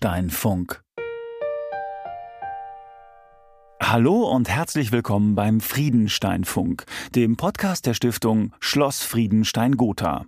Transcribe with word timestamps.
Friedensteinfunk. 0.00 0.82
Hallo 3.82 4.30
und 4.30 4.48
herzlich 4.48 4.92
willkommen 4.92 5.34
beim 5.34 5.60
Friedensteinfunk, 5.60 6.86
dem 7.14 7.36
Podcast 7.36 7.84
der 7.84 7.92
Stiftung 7.92 8.54
Schloss 8.60 9.02
Friedenstein 9.02 9.76
Gotha. 9.76 10.24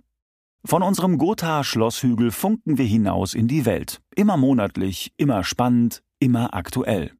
Von 0.63 0.83
unserem 0.83 1.17
Gotha 1.17 1.63
Schlosshügel 1.63 2.29
funken 2.29 2.77
wir 2.77 2.85
hinaus 2.85 3.33
in 3.33 3.47
die 3.47 3.65
Welt. 3.65 3.99
Immer 4.15 4.37
monatlich, 4.37 5.11
immer 5.17 5.43
spannend, 5.43 6.03
immer 6.19 6.53
aktuell. 6.53 7.11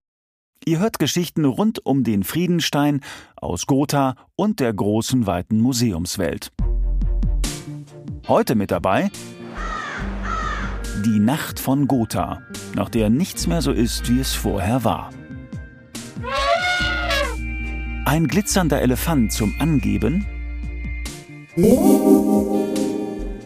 Ihr 0.63 0.77
hört 0.77 0.99
Geschichten 0.99 1.45
rund 1.45 1.83
um 1.83 2.03
den 2.03 2.23
Friedenstein 2.23 3.01
aus 3.35 3.65
Gotha 3.65 4.13
und 4.35 4.59
der 4.59 4.73
großen 4.73 5.25
weiten 5.25 5.59
Museumswelt. 5.59 6.51
Heute 8.27 8.53
mit 8.53 8.69
dabei 8.69 9.09
die 11.03 11.19
Nacht 11.19 11.59
von 11.59 11.87
Gotha, 11.87 12.41
nach 12.75 12.89
der 12.89 13.09
nichts 13.09 13.45
mehr 13.45 13.61
so 13.61 13.71
ist, 13.71 14.09
wie 14.09 14.19
es 14.19 14.33
vorher 14.33 14.83
war. 14.83 15.11
Ein 18.05 18.27
glitzernder 18.27 18.81
Elefant 18.81 19.31
zum 19.31 19.53
Angeben. 19.59 20.25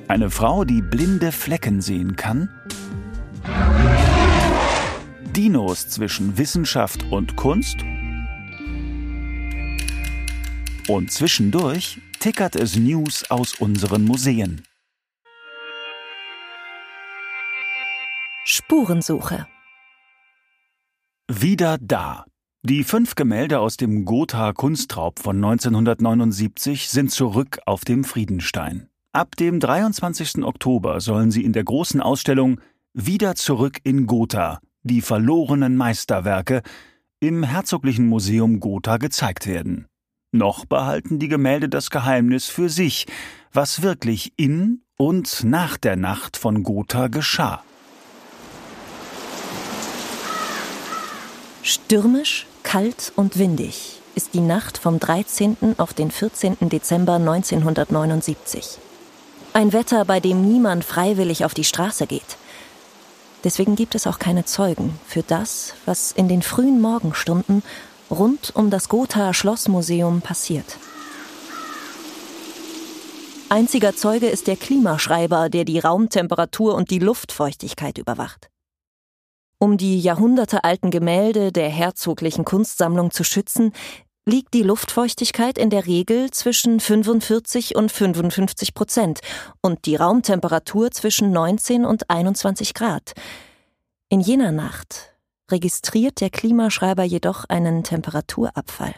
Eine 0.08 0.30
Frau, 0.30 0.64
die 0.66 0.82
blinde 0.82 1.32
Flecken 1.32 1.82
sehen 1.82 2.16
kann. 2.16 2.50
Dinos 5.36 5.90
zwischen 5.90 6.38
Wissenschaft 6.38 7.06
und 7.12 7.36
Kunst. 7.36 7.78
Und 10.88 11.12
zwischendurch 11.12 12.00
tickert 12.20 12.56
es 12.56 12.76
News 12.76 13.30
aus 13.30 13.56
unseren 13.56 14.06
Museen. 14.06 14.64
Spurensuche. 18.70 19.48
Wieder 21.32 21.78
da. 21.80 22.26
Die 22.64 22.84
fünf 22.84 23.16
Gemälde 23.16 23.62
aus 23.62 23.78
dem 23.78 24.04
Gotha 24.04 24.52
Kunstraub 24.52 25.20
von 25.20 25.38
1979 25.38 26.90
sind 26.90 27.10
zurück 27.10 27.60
auf 27.66 27.86
dem 27.86 28.04
Friedenstein. 28.04 28.90
Ab 29.14 29.38
dem 29.38 29.62
23. 29.62 30.44
Oktober 30.44 31.00
sollen 31.00 31.32
sie 31.32 31.46
in 31.46 31.54
der 31.54 31.64
großen 31.64 32.02
Ausstellung 32.02 32.60
Wieder 32.92 33.36
zurück 33.36 33.78
in 33.86 34.06
Gotha, 34.06 34.60
die 34.84 35.00
verlorenen 35.00 35.78
Meisterwerke, 35.78 36.62
im 37.22 37.44
Herzoglichen 37.44 38.10
Museum 38.10 38.60
Gotha 38.60 38.98
gezeigt 38.98 39.48
werden. 39.48 39.88
Noch 40.34 40.66
behalten 40.66 41.20
die 41.20 41.30
Gemälde 41.30 41.70
das 41.70 41.90
Geheimnis 41.90 42.48
für 42.48 42.68
sich, 42.68 43.06
was 43.54 43.82
wirklich 43.82 44.34
in 44.36 44.82
und 44.98 45.46
nach 45.46 45.78
der 45.78 45.96
Nacht 45.96 46.36
von 46.36 46.64
Gotha 46.64 47.08
geschah. 47.08 47.64
Stürmisch, 51.68 52.48
kalt 52.64 53.12
und 53.18 53.38
windig 53.38 54.00
ist 54.16 54.34
die 54.34 54.40
Nacht 54.40 54.78
vom 54.78 55.02
13. 55.02 55.76
auf 55.78 55.94
den 55.94 56.12
14. 56.12 56.70
Dezember 56.70 57.16
1979. 57.16 58.78
Ein 59.52 59.74
Wetter, 59.74 60.06
bei 60.06 60.22
dem 60.22 60.50
niemand 60.50 60.86
freiwillig 60.86 61.44
auf 61.44 61.54
die 61.54 61.66
Straße 61.66 62.08
geht. 62.08 62.38
Deswegen 63.44 63.76
gibt 63.76 63.96
es 63.96 64.08
auch 64.08 64.18
keine 64.18 64.46
Zeugen 64.46 64.98
für 65.06 65.24
das, 65.24 65.74
was 65.86 66.14
in 66.14 66.30
den 66.30 66.42
frühen 66.42 66.80
Morgenstunden 66.80 67.64
rund 68.10 68.56
um 68.56 68.70
das 68.70 68.88
Gotha 68.88 69.34
Schlossmuseum 69.34 70.22
passiert. 70.22 70.78
Einziger 73.50 73.94
Zeuge 73.94 74.28
ist 74.28 74.48
der 74.48 74.56
Klimaschreiber, 74.56 75.50
der 75.50 75.66
die 75.66 75.80
Raumtemperatur 75.80 76.76
und 76.76 76.92
die 76.92 77.00
Luftfeuchtigkeit 77.00 77.98
überwacht. 77.98 78.48
Um 79.60 79.78
die 79.78 80.00
jahrhundertealten 80.00 80.92
Gemälde 80.92 81.52
der 81.52 81.70
herzoglichen 81.70 82.46
Kunstsammlung 82.46 83.12
zu 83.12 83.24
schützen, 83.24 83.74
liegt 84.28 84.54
die 84.54 84.62
Luftfeuchtigkeit 84.62 85.58
in 85.58 85.70
der 85.70 85.88
Regel 85.88 86.30
zwischen 86.32 86.80
45 86.80 87.76
und 87.76 87.92
55 87.92 88.74
Prozent 88.74 89.22
und 89.62 89.86
die 89.86 89.96
Raumtemperatur 89.96 90.92
zwischen 90.92 91.32
19 91.32 91.86
und 91.86 92.10
21 92.10 92.74
Grad. 92.74 93.14
In 94.10 94.20
jener 94.20 94.52
Nacht 94.52 95.16
registriert 95.50 96.22
der 96.22 96.30
Klimaschreiber 96.30 97.04
jedoch 97.04 97.46
einen 97.46 97.84
Temperaturabfall. 97.84 98.96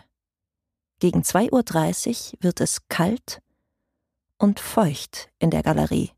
Gegen 1.00 1.22
2.30 1.22 2.34
Uhr 2.34 2.38
wird 2.42 2.60
es 2.60 2.88
kalt 2.90 3.42
und 4.38 4.60
feucht 4.60 5.30
in 5.40 5.52
der 5.52 5.64
Galerie. 5.64 6.12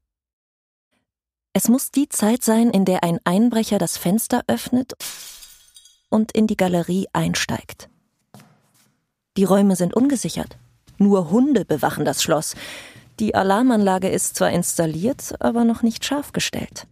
Es 1.54 1.68
muss 1.68 1.92
die 1.92 2.08
Zeit 2.08 2.44
sein, 2.44 2.70
in 2.70 2.86
der 2.86 3.04
ein 3.04 3.20
Einbrecher 3.26 3.78
das 3.78 3.98
Fenster 3.98 4.42
öffnet 4.48 4.94
und 6.10 6.32
in 6.32 6.48
die 6.48 6.56
Galerie 6.56 7.08
einsteigt. 7.12 7.90
Die 9.36 9.44
Räume 9.44 9.76
sind 9.76 9.94
ungesichert. 9.94 10.58
Nur 10.98 11.30
Hunde 11.30 11.66
bewachen 11.66 12.06
das 12.06 12.24
Schloss. 12.24 12.56
Die 13.20 13.36
Alarmanlage 13.36 14.08
ist 14.08 14.38
zwar 14.38 14.52
installiert, 14.52 15.36
aber 15.42 15.66
noch 15.66 15.82
nicht 15.82 16.06
scharf 16.06 16.32
gestellt. 16.32 16.88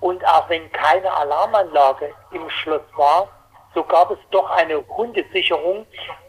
Und 0.00 0.24
auch 0.24 0.48
wenn 0.48 0.70
keine 0.70 1.10
Alarmanlage 1.12 2.12
im 2.32 2.48
Schloss 2.48 2.82
war, 2.96 3.28
so 3.74 3.82
gab 3.82 4.12
es 4.12 4.18
doch 4.30 4.48
eine 4.50 4.86
Hundesicherung 4.88 5.84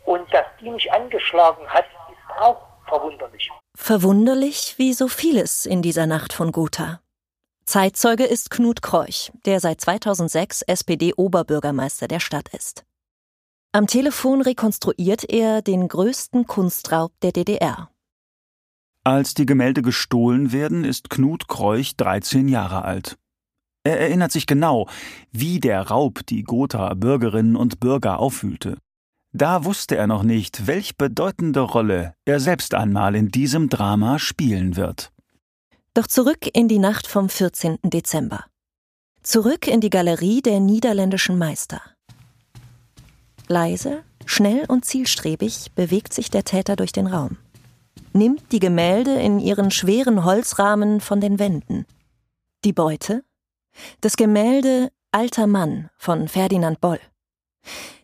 und 0.06 0.34
dass 0.34 0.46
die 0.60 0.70
nicht 0.70 0.92
angeschlagen 0.92 1.66
hat, 1.68 1.86
ist 2.10 2.42
auch 2.42 2.58
verwunderlich. 2.88 3.52
Verwunderlich 3.78 4.76
wie 4.78 4.94
so 4.94 5.08
vieles 5.08 5.68
in 5.68 5.84
dieser 5.84 6.08
Nacht 6.08 6.34
von 6.34 6.52
Gotha. 6.52 7.02
Zeitzeuge 7.68 8.24
ist 8.24 8.50
Knut 8.50 8.82
Kreuch, 8.82 9.30
der 9.46 9.60
seit 9.60 9.82
2006 9.82 10.62
SPD-Oberbürgermeister 10.62 12.08
der 12.08 12.22
Stadt 12.22 12.48
ist. 12.56 12.86
Am 13.74 13.88
Telefon 13.88 14.42
rekonstruiert 14.42 15.30
er 15.30 15.62
den 15.62 15.90
größten 15.90 16.48
Kunstraub 16.48 17.12
der 17.22 17.34
DDR. 17.34 17.90
Als 19.04 19.34
die 19.34 19.46
Gemälde 19.46 19.82
gestohlen 19.82 20.54
werden, 20.54 20.86
ist 20.86 21.10
Knut 21.10 21.50
Kreuch 21.50 21.98
13 21.98 22.48
Jahre 22.48 22.86
alt. 22.86 23.18
Er 23.84 24.00
erinnert 24.00 24.32
sich 24.32 24.48
genau, 24.48 24.88
wie 25.34 25.60
der 25.60 25.90
Raub 25.90 26.26
die 26.26 26.44
Gotha 26.44 26.94
Bürgerinnen 26.94 27.58
und 27.58 27.82
Bürger 27.82 28.20
aufwühlte. 28.20 28.78
Da 29.34 29.66
wusste 29.66 29.98
er 29.98 30.08
noch 30.08 30.24
nicht, 30.24 30.68
welch 30.68 30.96
bedeutende 30.96 31.60
Rolle 31.60 32.14
er 32.24 32.40
selbst 32.40 32.74
einmal 32.74 33.14
in 33.14 33.28
diesem 33.28 33.68
Drama 33.68 34.20
spielen 34.20 34.78
wird. 34.78 35.12
Doch 35.98 36.06
zurück 36.06 36.48
in 36.54 36.68
die 36.68 36.78
Nacht 36.78 37.08
vom 37.08 37.28
14. 37.28 37.80
Dezember. 37.82 38.46
Zurück 39.24 39.66
in 39.68 39.82
die 39.82 39.90
Galerie 39.90 40.44
der 40.44 40.60
niederländischen 40.60 41.40
Meister. 41.40 41.82
Leise, 43.48 44.04
schnell 44.28 44.66
und 44.68 44.86
zielstrebig 44.86 45.72
bewegt 45.74 46.14
sich 46.14 46.30
der 46.30 46.44
Täter 46.44 46.76
durch 46.76 46.92
den 46.92 47.08
Raum. 47.08 47.38
Nimmt 48.14 48.52
die 48.52 48.60
Gemälde 48.60 49.16
in 49.16 49.40
ihren 49.40 49.72
schweren 49.72 50.24
Holzrahmen 50.24 51.02
von 51.02 51.20
den 51.20 51.40
Wänden. 51.40 51.88
Die 52.64 52.74
Beute? 52.74 53.24
Das 54.00 54.18
Gemälde 54.18 54.92
Alter 55.12 55.48
Mann 55.48 55.90
von 55.98 56.28
Ferdinand 56.28 56.80
Boll. 56.80 57.00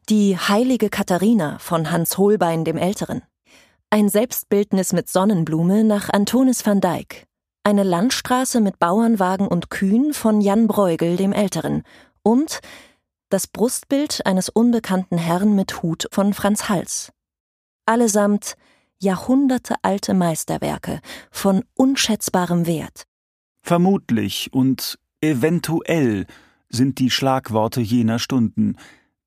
Die 0.09 0.35
Heilige 0.35 0.89
Katharina 0.89 1.59
von 1.59 1.91
Hans 1.91 2.17
Holbein 2.17 2.65
dem 2.65 2.77
Älteren. 2.77 3.21
Ein 3.91 4.09
Selbstbildnis 4.09 4.93
mit 4.93 5.09
Sonnenblume 5.09 5.83
nach 5.83 6.09
Antonis 6.09 6.65
van 6.65 6.81
Dyck 6.81 7.27
eine 7.63 7.83
Landstraße 7.83 8.61
mit 8.61 8.79
Bauernwagen 8.79 9.47
und 9.47 9.69
Kühen 9.69 10.13
von 10.13 10.41
Jan 10.41 10.67
Bruegel 10.67 11.15
dem 11.15 11.31
Älteren 11.31 11.83
und 12.21 12.59
das 13.29 13.47
Brustbild 13.47 14.25
eines 14.25 14.49
unbekannten 14.49 15.17
Herrn 15.17 15.55
mit 15.55 15.81
Hut 15.81 16.07
von 16.11 16.33
Franz 16.33 16.69
Hals. 16.69 17.11
Allesamt 17.85 18.55
jahrhundertealte 18.99 20.13
Meisterwerke 20.13 21.01
von 21.31 21.63
unschätzbarem 21.73 22.67
Wert. 22.67 23.03
Vermutlich 23.61 24.53
und 24.53 24.99
eventuell 25.21 26.25
sind 26.69 26.99
die 26.99 27.09
Schlagworte 27.09 27.81
jener 27.81 28.19
Stunden, 28.19 28.77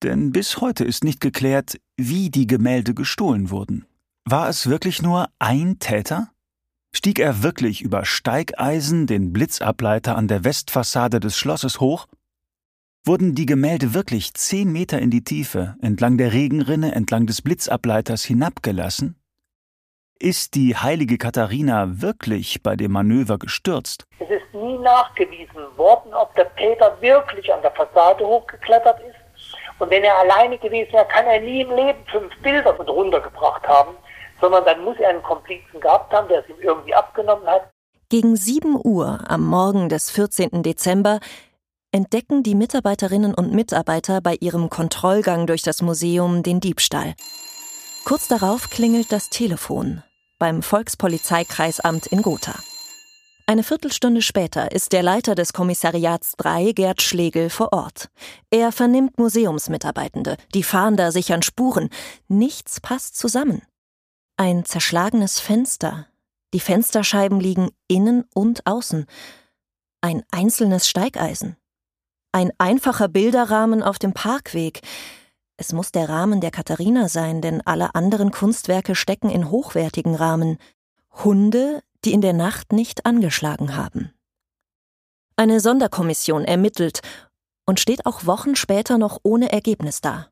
denn 0.02 0.30
bis 0.32 0.60
heute 0.60 0.84
ist 0.84 1.04
nicht 1.04 1.20
geklärt, 1.20 1.80
wie 1.96 2.30
die 2.30 2.46
Gemälde 2.46 2.94
gestohlen 2.94 3.50
wurden. 3.50 3.86
War 4.24 4.48
es 4.48 4.68
wirklich 4.68 5.02
nur 5.02 5.28
ein 5.38 5.78
Täter? 5.78 6.30
Stieg 6.96 7.18
er 7.18 7.42
wirklich 7.42 7.82
über 7.82 8.06
Steigeisen 8.06 9.06
den 9.06 9.34
Blitzableiter 9.34 10.16
an 10.16 10.28
der 10.28 10.44
Westfassade 10.44 11.20
des 11.20 11.36
Schlosses 11.36 11.78
hoch? 11.78 12.06
Wurden 13.04 13.34
die 13.34 13.44
Gemälde 13.44 13.92
wirklich 13.92 14.32
zehn 14.32 14.72
Meter 14.72 14.98
in 14.98 15.10
die 15.10 15.22
Tiefe, 15.22 15.76
entlang 15.82 16.16
der 16.16 16.32
Regenrinne, 16.32 16.94
entlang 16.94 17.26
des 17.26 17.42
Blitzableiters 17.42 18.24
hinabgelassen? 18.24 19.20
Ist 20.18 20.54
die 20.54 20.74
heilige 20.74 21.18
Katharina 21.18 22.00
wirklich 22.00 22.62
bei 22.62 22.76
dem 22.76 22.92
Manöver 22.92 23.36
gestürzt? 23.36 24.06
Es 24.18 24.30
ist 24.30 24.54
nie 24.54 24.78
nachgewiesen 24.78 25.76
worden, 25.76 26.14
ob 26.14 26.34
der 26.34 26.44
Peter 26.44 26.96
wirklich 27.02 27.52
an 27.52 27.60
der 27.60 27.72
Fassade 27.72 28.26
hochgeklettert 28.26 29.00
ist. 29.00 29.50
Und 29.78 29.90
wenn 29.90 30.02
er 30.02 30.16
alleine 30.16 30.56
gewesen 30.56 30.94
wäre, 30.94 31.06
kann 31.08 31.26
er 31.26 31.42
nie 31.42 31.60
im 31.60 31.76
Leben 31.76 31.98
fünf 32.10 32.34
Bilder 32.40 32.74
mit 32.78 32.88
runtergebracht 32.88 33.68
haben 33.68 33.94
sondern 34.40 34.64
dann 34.64 34.82
muss 34.84 34.96
er 34.98 35.10
einen 35.10 35.22
Komplizen 35.22 35.80
gehabt 35.80 36.12
haben, 36.12 36.28
der 36.28 36.40
es 36.40 36.48
ihm 36.48 36.60
irgendwie 36.60 36.94
abgenommen 36.94 37.46
hat. 37.46 37.70
Gegen 38.08 38.36
7 38.36 38.78
Uhr 38.82 39.20
am 39.28 39.44
Morgen 39.46 39.88
des 39.88 40.10
14. 40.10 40.62
Dezember 40.62 41.20
entdecken 41.92 42.42
die 42.42 42.54
Mitarbeiterinnen 42.54 43.34
und 43.34 43.52
Mitarbeiter 43.52 44.20
bei 44.20 44.36
ihrem 44.40 44.70
Kontrollgang 44.70 45.46
durch 45.46 45.62
das 45.62 45.82
Museum 45.82 46.42
den 46.42 46.60
Diebstahl. 46.60 47.14
Kurz 48.04 48.28
darauf 48.28 48.70
klingelt 48.70 49.10
das 49.10 49.30
Telefon 49.30 50.02
beim 50.38 50.62
Volkspolizeikreisamt 50.62 52.06
in 52.06 52.22
Gotha. 52.22 52.54
Eine 53.48 53.62
Viertelstunde 53.62 54.22
später 54.22 54.72
ist 54.72 54.92
der 54.92 55.02
Leiter 55.02 55.34
des 55.34 55.52
Kommissariats 55.52 56.34
3, 56.36 56.72
Gerd 56.72 57.00
Schlegel, 57.00 57.48
vor 57.48 57.72
Ort. 57.72 58.08
Er 58.50 58.72
vernimmt 58.72 59.18
Museumsmitarbeitende, 59.18 60.36
die 60.52 60.64
Fahnder 60.64 61.12
sichern 61.12 61.42
Spuren. 61.42 61.88
Nichts 62.28 62.80
passt 62.80 63.16
zusammen. 63.16 63.62
Ein 64.38 64.66
zerschlagenes 64.66 65.40
Fenster. 65.40 66.08
Die 66.52 66.60
Fensterscheiben 66.60 67.40
liegen 67.40 67.70
innen 67.88 68.26
und 68.34 68.66
außen. 68.66 69.06
Ein 70.02 70.24
einzelnes 70.30 70.90
Steigeisen. 70.90 71.56
Ein 72.32 72.52
einfacher 72.58 73.08
Bilderrahmen 73.08 73.82
auf 73.82 73.98
dem 73.98 74.12
Parkweg. 74.12 74.82
Es 75.56 75.72
muss 75.72 75.90
der 75.90 76.10
Rahmen 76.10 76.42
der 76.42 76.50
Katharina 76.50 77.08
sein, 77.08 77.40
denn 77.40 77.62
alle 77.62 77.94
anderen 77.94 78.30
Kunstwerke 78.30 78.94
stecken 78.94 79.30
in 79.30 79.50
hochwertigen 79.50 80.14
Rahmen. 80.14 80.58
Hunde, 81.24 81.82
die 82.04 82.12
in 82.12 82.20
der 82.20 82.34
Nacht 82.34 82.74
nicht 82.74 83.06
angeschlagen 83.06 83.74
haben. 83.74 84.12
Eine 85.36 85.60
Sonderkommission 85.60 86.44
ermittelt 86.44 87.00
und 87.64 87.80
steht 87.80 88.04
auch 88.04 88.26
Wochen 88.26 88.54
später 88.54 88.98
noch 88.98 89.18
ohne 89.22 89.50
Ergebnis 89.50 90.02
da. 90.02 90.28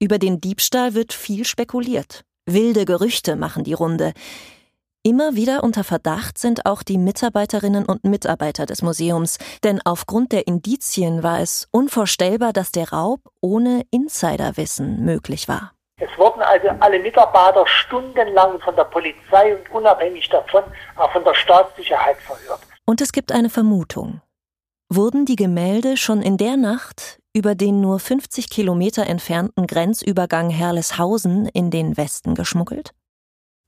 Über 0.00 0.18
den 0.18 0.40
Diebstahl 0.40 0.94
wird 0.94 1.12
viel 1.12 1.44
spekuliert. 1.44 2.24
Wilde 2.52 2.86
Gerüchte 2.86 3.36
machen 3.36 3.62
die 3.62 3.74
Runde. 3.74 4.12
Immer 5.02 5.34
wieder 5.34 5.62
unter 5.62 5.84
Verdacht 5.84 6.38
sind 6.38 6.66
auch 6.66 6.82
die 6.82 6.98
Mitarbeiterinnen 6.98 7.84
und 7.84 8.04
Mitarbeiter 8.04 8.66
des 8.66 8.82
Museums, 8.82 9.38
denn 9.62 9.80
aufgrund 9.84 10.32
der 10.32 10.46
Indizien 10.46 11.22
war 11.22 11.40
es 11.40 11.68
unvorstellbar, 11.72 12.52
dass 12.52 12.72
der 12.72 12.90
Raub 12.90 13.20
ohne 13.40 13.82
Insiderwissen 13.90 15.04
möglich 15.04 15.46
war. 15.46 15.72
Es 16.00 16.08
wurden 16.16 16.40
also 16.40 16.68
alle 16.80 16.98
Mitarbeiter 17.00 17.66
stundenlang 17.66 18.60
von 18.60 18.74
der 18.76 18.84
Polizei 18.84 19.56
und 19.56 19.70
unabhängig 19.70 20.28
davon 20.30 20.62
auch 20.96 21.12
von 21.12 21.24
der 21.24 21.34
Staatssicherheit 21.34 22.16
verhört. 22.18 22.60
Und 22.86 23.00
es 23.00 23.12
gibt 23.12 23.30
eine 23.30 23.50
Vermutung. 23.50 24.22
Wurden 24.88 25.26
die 25.26 25.36
Gemälde 25.36 25.98
schon 25.98 26.22
in 26.22 26.38
der 26.38 26.56
Nacht 26.56 27.18
über 27.38 27.54
den 27.54 27.80
nur 27.80 28.00
50 28.00 28.50
Kilometer 28.50 29.06
entfernten 29.06 29.68
Grenzübergang 29.68 30.50
Herleshausen 30.50 31.46
in 31.46 31.70
den 31.70 31.96
Westen 31.96 32.34
geschmuggelt? 32.34 32.92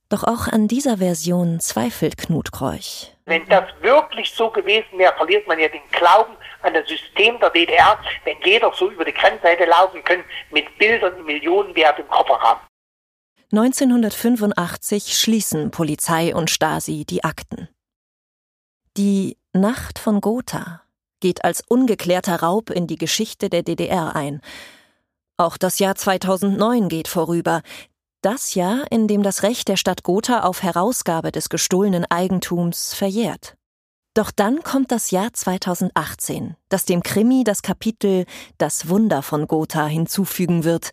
Doch 0.09 0.25
auch 0.25 0.49
an 0.49 0.67
dieser 0.67 0.99
Version 0.99 1.61
zweifelt 1.61 2.17
Knut 2.19 2.51
Kreuch. 2.51 3.15
Wenn 3.27 3.47
das 3.47 3.67
wirklich 3.81 4.33
so 4.33 4.51
gewesen 4.51 4.99
wäre, 4.99 5.15
verliert 5.15 5.47
man 5.47 5.61
ja 5.61 5.69
den 5.69 5.89
Glauben 5.93 6.35
an 6.63 6.75
das 6.75 6.89
System 6.89 7.39
der 7.39 7.51
DDR, 7.51 7.97
wenn 8.25 8.37
jeder 8.45 8.73
so 8.75 8.91
über 8.91 9.05
die 9.05 9.15
Grenze 9.15 9.47
hätte 9.47 9.67
laufen 9.67 10.03
können 10.03 10.25
mit 10.51 10.77
Bildern 10.79 11.25
Millionenwert 11.25 12.01
im 12.01 12.09
Kofferraum. 12.09 12.59
1985 13.53 15.17
schließen 15.17 15.71
Polizei 15.71 16.35
und 16.35 16.51
Stasi 16.51 17.05
die 17.05 17.23
Akten. 17.23 17.69
Die 18.97 19.39
Nacht 19.53 20.01
von 20.01 20.21
Gotha 20.21 20.83
geht 21.21 21.45
als 21.45 21.63
ungeklärter 21.67 22.41
Raub 22.43 22.71
in 22.71 22.87
die 22.87 22.99
Geschichte 22.99 23.49
der 23.49 23.63
DDR 23.63 24.17
ein. 24.17 24.41
Auch 25.37 25.57
das 25.57 25.79
Jahr 25.79 25.95
2009 25.95 26.89
geht 26.89 27.09
vorüber, 27.09 27.63
das 28.23 28.55
Jahr, 28.55 28.85
in 28.91 29.09
dem 29.09 29.23
das 29.23 29.43
Recht 29.43 29.69
der 29.69 29.77
Stadt 29.77 30.03
Gotha 30.03 30.41
auf 30.41 30.63
Herausgabe 30.63 31.33
des 31.33 31.49
gestohlenen 31.49 32.05
Eigentums 32.05 32.93
verjährt. 32.93 33.57
Doch 34.13 34.31
dann 34.31 34.63
kommt 34.63 34.91
das 34.93 35.11
Jahr 35.11 35.33
2018, 35.33 36.57
das 36.69 36.85
dem 36.85 37.03
Krimi 37.03 37.45
das 37.45 37.63
Kapitel 37.63 38.27
Das 38.59 38.89
Wunder 38.89 39.23
von 39.23 39.47
Gotha 39.47 39.87
hinzufügen 39.87 40.65
wird. 40.65 40.91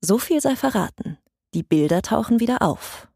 So 0.00 0.16
viel 0.16 0.40
sei 0.40 0.56
verraten. 0.56 1.18
Die 1.52 1.62
Bilder 1.62 2.02
tauchen 2.02 2.40
wieder 2.40 2.62
auf. 2.62 3.08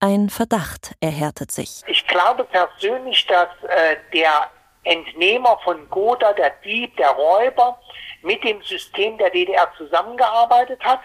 Ein 0.00 0.30
Verdacht 0.30 0.94
erhärtet 1.00 1.50
sich. 1.50 1.82
Ich 1.86 2.06
glaube 2.06 2.44
persönlich, 2.44 3.26
dass 3.26 3.48
äh, 3.68 3.96
der 4.12 4.50
Entnehmer 4.84 5.58
von 5.64 5.88
Gotha, 5.90 6.32
der 6.32 6.50
Dieb, 6.64 6.96
der 6.96 7.10
Räuber, 7.10 7.78
mit 8.22 8.42
dem 8.44 8.62
System 8.62 9.18
der 9.18 9.30
DDR 9.30 9.70
zusammengearbeitet 9.76 10.82
hat, 10.82 11.00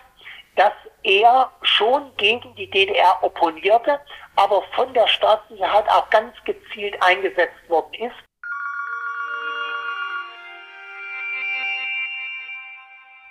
dass 0.55 0.73
er 1.03 1.51
schon 1.61 2.11
gegen 2.17 2.53
die 2.55 2.69
DDR 2.69 3.17
opponierte, 3.21 3.99
aber 4.35 4.63
von 4.75 4.93
der 4.93 5.07
Staatssicherheit 5.07 5.87
auch 5.89 6.09
ganz 6.09 6.33
gezielt 6.45 7.01
eingesetzt 7.01 7.69
worden 7.69 7.93
ist. 7.93 8.15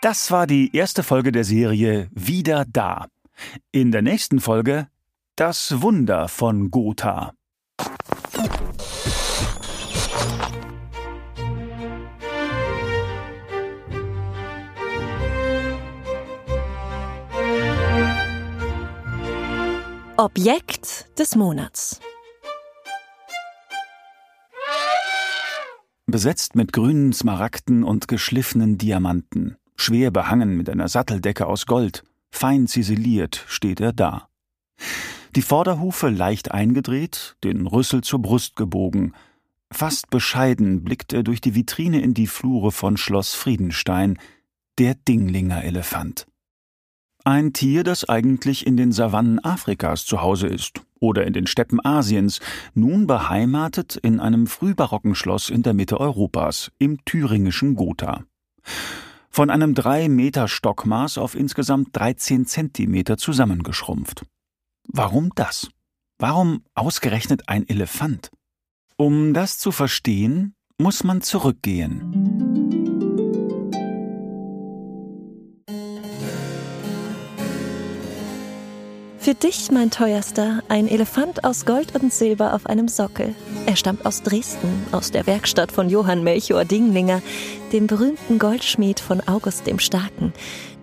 Das 0.01 0.31
war 0.31 0.47
die 0.47 0.75
erste 0.77 1.03
Folge 1.03 1.33
der 1.33 1.45
Serie 1.45 2.09
Wieder 2.13 2.65
da. 2.69 3.07
In 3.73 3.91
der 3.91 4.03
nächsten 4.03 4.41
Folge 4.41 4.87
Das 5.35 5.83
Wunder 5.83 6.29
von 6.29 6.71
Gotha. 6.71 7.33
Objekt 20.21 21.07
des 21.17 21.37
Monats. 21.37 22.01
Besetzt 26.07 26.57
mit 26.57 26.73
grünen 26.73 27.13
Smaragden 27.13 27.85
und 27.85 28.09
geschliffenen 28.09 28.79
Diamanten, 28.79 29.59
schwer 29.77 30.11
behangen 30.11 30.57
mit 30.57 30.69
einer 30.69 30.89
Satteldecke 30.89 31.47
aus 31.47 31.67
Gold, 31.67 32.03
fein 32.33 32.67
ziseliert 32.67 33.45
steht 33.47 33.79
er 33.79 33.93
da. 33.93 34.29
Die 35.37 35.43
Vorderhufe 35.43 36.09
leicht 36.09 36.51
eingedreht, 36.51 37.37
den 37.45 37.69
Rüssel 37.69 38.03
zur 38.03 38.21
Brust 38.21 38.57
gebogen. 38.57 39.15
Fast 39.71 40.11
bescheiden 40.11 40.83
blickt 40.83 41.13
er 41.13 41.23
durch 41.23 41.41
die 41.41 41.55
Vitrine 41.55 42.01
in 42.01 42.13
die 42.13 42.27
Flure 42.27 42.73
von 42.73 42.97
Schloss 42.97 43.35
Friedenstein, 43.35 44.19
der 44.79 44.97
Dinglinger 44.97 45.63
Elefant. 45.63 46.27
Ein 47.29 47.53
Tier, 47.53 47.85
das 47.85 48.09
eigentlich 48.09 48.67
in 48.67 48.79
den 48.79 48.91
Savannen 48.91 49.39
Afrikas 49.45 50.07
zu 50.07 50.23
Hause 50.23 50.47
ist 50.47 50.81
oder 50.99 51.27
in 51.27 51.35
den 51.35 51.47
Steppen 51.47 51.79
Asiens, 51.85 52.41
nun 52.73 53.07
beheimatet 53.07 53.97
in 53.97 54.19
einem 54.19 54.47
frühbarocken 54.47 55.15
Schloss 55.15 55.51
in 55.51 55.63
der 55.63 55.75
Mitte 55.75 56.01
Europas, 56.01 56.73
im 56.79 57.05
thüringischen 57.05 57.75
Gotha. 57.75 58.25
Von 59.29 59.51
einem 59.51 59.75
drei 59.75 60.09
Meter 60.09 60.49
Stockmaß 60.49 61.19
auf 61.19 61.35
insgesamt 61.35 61.89
13 61.93 62.47
Zentimeter 62.47 63.19
zusammengeschrumpft. 63.19 64.25
Warum 64.87 65.31
das? 65.35 65.69
Warum 66.19 66.63
ausgerechnet 66.75 67.51
ein 67.51 67.69
Elefant? 67.69 68.31
Um 68.97 69.35
das 69.35 69.59
zu 69.59 69.71
verstehen, 69.71 70.55
muss 70.79 71.05
man 71.05 71.21
zurückgehen. 71.21 72.48
Für 79.29 79.35
dich, 79.35 79.71
mein 79.71 79.91
teuerster, 79.91 80.63
ein 80.71 80.89
Elefant 80.89 81.45
aus 81.45 81.67
Gold 81.67 81.95
und 81.95 82.15
Silber 82.15 82.55
auf 82.55 82.65
einem 82.65 82.89
Sockel. 82.89 83.35
Er 83.67 83.77
stammt 83.77 84.07
aus 84.07 84.23
Dresden, 84.23 84.87
aus 84.91 85.11
der 85.11 85.27
Werkstatt 85.27 85.71
von 85.71 85.91
Johann 85.91 86.25
Melchior 86.25 86.65
Dinglinger, 86.65 87.21
dem 87.71 87.87
berühmten 87.87 88.39
Goldschmied 88.39 89.01
von 89.01 89.21
August 89.29 89.67
dem 89.67 89.81
Starken. 89.81 90.33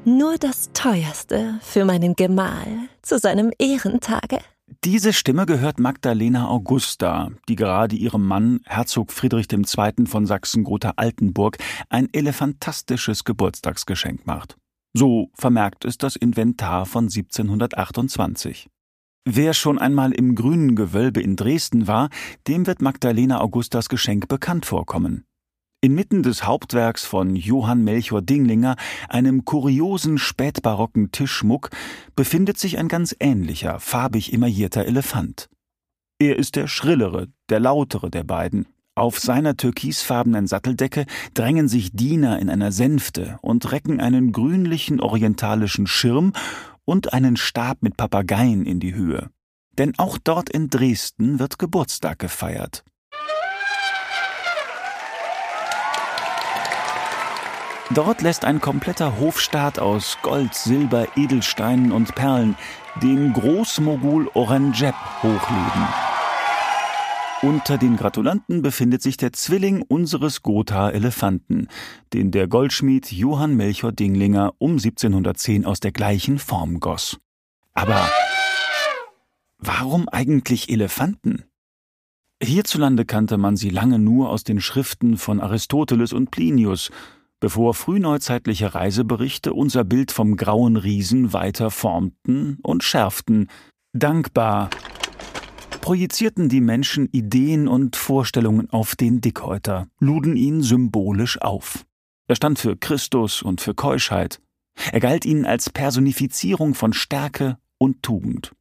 Nur 0.03 0.37
das 0.37 0.69
teuerste 0.73 1.59
für 1.63 1.85
meinen 1.85 2.15
Gemahl 2.15 2.67
zu 3.01 3.17
seinem 3.17 3.51
Ehrentage. 3.57 4.37
Diese 4.83 5.11
Stimme 5.11 5.47
gehört 5.47 5.79
Magdalena 5.79 6.47
Augusta, 6.47 7.31
die 7.49 7.55
gerade 7.55 7.95
ihrem 7.95 8.27
Mann, 8.27 8.59
Herzog 8.65 9.11
Friedrich 9.11 9.47
II. 9.51 10.05
von 10.05 10.27
Sachsen-Gotha-Altenburg, 10.27 11.57
ein 11.89 12.09
elefantastisches 12.13 13.23
Geburtstagsgeschenk 13.23 14.27
macht. 14.27 14.55
So 14.97 15.29
vermerkt 15.33 15.83
es 15.83 15.97
das 15.97 16.15
Inventar 16.15 16.85
von 16.85 17.09
1728. 17.09 18.69
Wer 19.27 19.53
schon 19.53 19.77
einmal 19.77 20.13
im 20.13 20.35
grünen 20.35 20.77
Gewölbe 20.77 21.21
in 21.21 21.35
Dresden 21.35 21.87
war, 21.87 22.09
dem 22.47 22.65
wird 22.65 22.81
Magdalena 22.81 23.41
Augustas 23.41 23.89
Geschenk 23.89 24.29
bekannt 24.29 24.65
vorkommen. 24.65 25.25
Inmitten 25.81 26.23
des 26.23 26.45
Hauptwerks 26.45 27.03
von 27.03 27.35
Johann 27.35 27.83
Melchior 27.83 28.21
Dinglinger, 28.21 28.77
einem 29.09 29.43
kuriosen 29.43 30.17
spätbarocken 30.17 31.11
Tischmuck, 31.11 31.71
befindet 32.15 32.57
sich 32.57 32.77
ein 32.77 32.87
ganz 32.87 33.13
ähnlicher, 33.19 33.81
farbig 33.81 34.31
emaillierter 34.31 34.85
Elefant. 34.85 35.49
Er 36.19 36.37
ist 36.37 36.55
der 36.55 36.67
schrillere, 36.67 37.27
der 37.49 37.59
lautere 37.59 38.09
der 38.09 38.23
beiden, 38.23 38.65
auf 38.95 39.19
seiner 39.19 39.57
türkisfarbenen 39.57 40.47
Satteldecke 40.47 41.05
drängen 41.33 41.67
sich 41.67 41.91
Diener 41.91 42.39
in 42.39 42.49
einer 42.49 42.71
Sänfte 42.71 43.37
und 43.41 43.71
recken 43.73 43.99
einen 43.99 44.31
grünlichen 44.31 45.01
orientalischen 45.01 45.85
Schirm 45.85 46.31
und 46.85 47.11
einen 47.13 47.35
Stab 47.35 47.79
mit 47.81 47.97
Papageien 47.97 48.65
in 48.65 48.79
die 48.79 48.95
Höhe. 48.95 49.29
Denn 49.77 49.93
auch 49.97 50.17
dort 50.17 50.49
in 50.49 50.69
Dresden 50.69 51.39
wird 51.39 51.59
Geburtstag 51.59 52.19
gefeiert. 52.19 52.85
Dort 57.93 58.21
lässt 58.21 58.45
ein 58.45 58.61
kompletter 58.61 59.19
Hofstaat 59.19 59.77
aus 59.77 60.17
Gold, 60.23 60.55
Silber, 60.55 61.07
Edelsteinen 61.17 61.91
und 61.91 62.15
Perlen 62.15 62.55
den 63.01 63.33
Großmogul 63.33 64.29
Oranjeb 64.33 64.95
hochleben. 65.21 66.14
Unter 67.45 67.77
den 67.77 67.95
Gratulanten 67.95 68.63
befindet 68.63 69.03
sich 69.03 69.17
der 69.17 69.31
Zwilling 69.31 69.83
unseres 69.83 70.41
Gotha-Elefanten, 70.41 71.67
den 72.11 72.31
der 72.31 72.47
Goldschmied 72.47 73.11
Johann 73.11 73.55
Melchior 73.55 73.91
Dinglinger 73.91 74.53
um 74.57 74.71
1710 74.71 75.63
aus 75.63 75.79
der 75.79 75.91
gleichen 75.91 76.39
Form 76.39 76.79
goss. 76.79 77.19
Aber 77.75 78.09
warum 79.59 80.09
eigentlich 80.09 80.69
Elefanten? 80.69 81.43
Hierzulande 82.41 83.05
kannte 83.05 83.37
man 83.37 83.57
sie 83.57 83.69
lange 83.69 83.99
nur 83.99 84.31
aus 84.31 84.43
den 84.43 84.59
Schriften 84.59 85.15
von 85.15 85.39
Aristoteles 85.39 86.13
und 86.13 86.31
Plinius, 86.31 86.89
bevor 87.39 87.75
frühneuzeitliche 87.75 88.73
Reiseberichte 88.73 89.53
unser 89.53 89.83
Bild 89.83 90.11
vom 90.11 90.35
grauen 90.35 90.77
Riesen 90.77 91.31
weiter 91.31 91.69
formten 91.69 92.57
und 92.63 92.83
schärften. 92.83 93.49
Dankbar 93.93 94.71
projizierten 95.85 96.49
die 96.49 96.61
Menschen 96.61 97.09
Ideen 97.11 97.67
und 97.67 97.95
Vorstellungen 97.95 98.71
auf 98.71 98.95
den 98.95 99.21
Dickhäuter, 99.21 99.87
luden 99.99 100.35
ihn 100.35 100.63
symbolisch 100.63 101.39
auf. 101.39 101.85
Er 102.25 102.35
stand 102.35 102.57
für 102.57 102.75
Christus 102.75 103.43
und 103.43 103.61
für 103.61 103.75
Keuschheit. 103.75 104.41
Er 104.91 104.99
galt 104.99 105.25
ihnen 105.25 105.45
als 105.45 105.69
Personifizierung 105.69 106.73
von 106.73 106.91
Stärke 106.91 107.59
und 107.77 108.01
Tugend. 108.01 108.51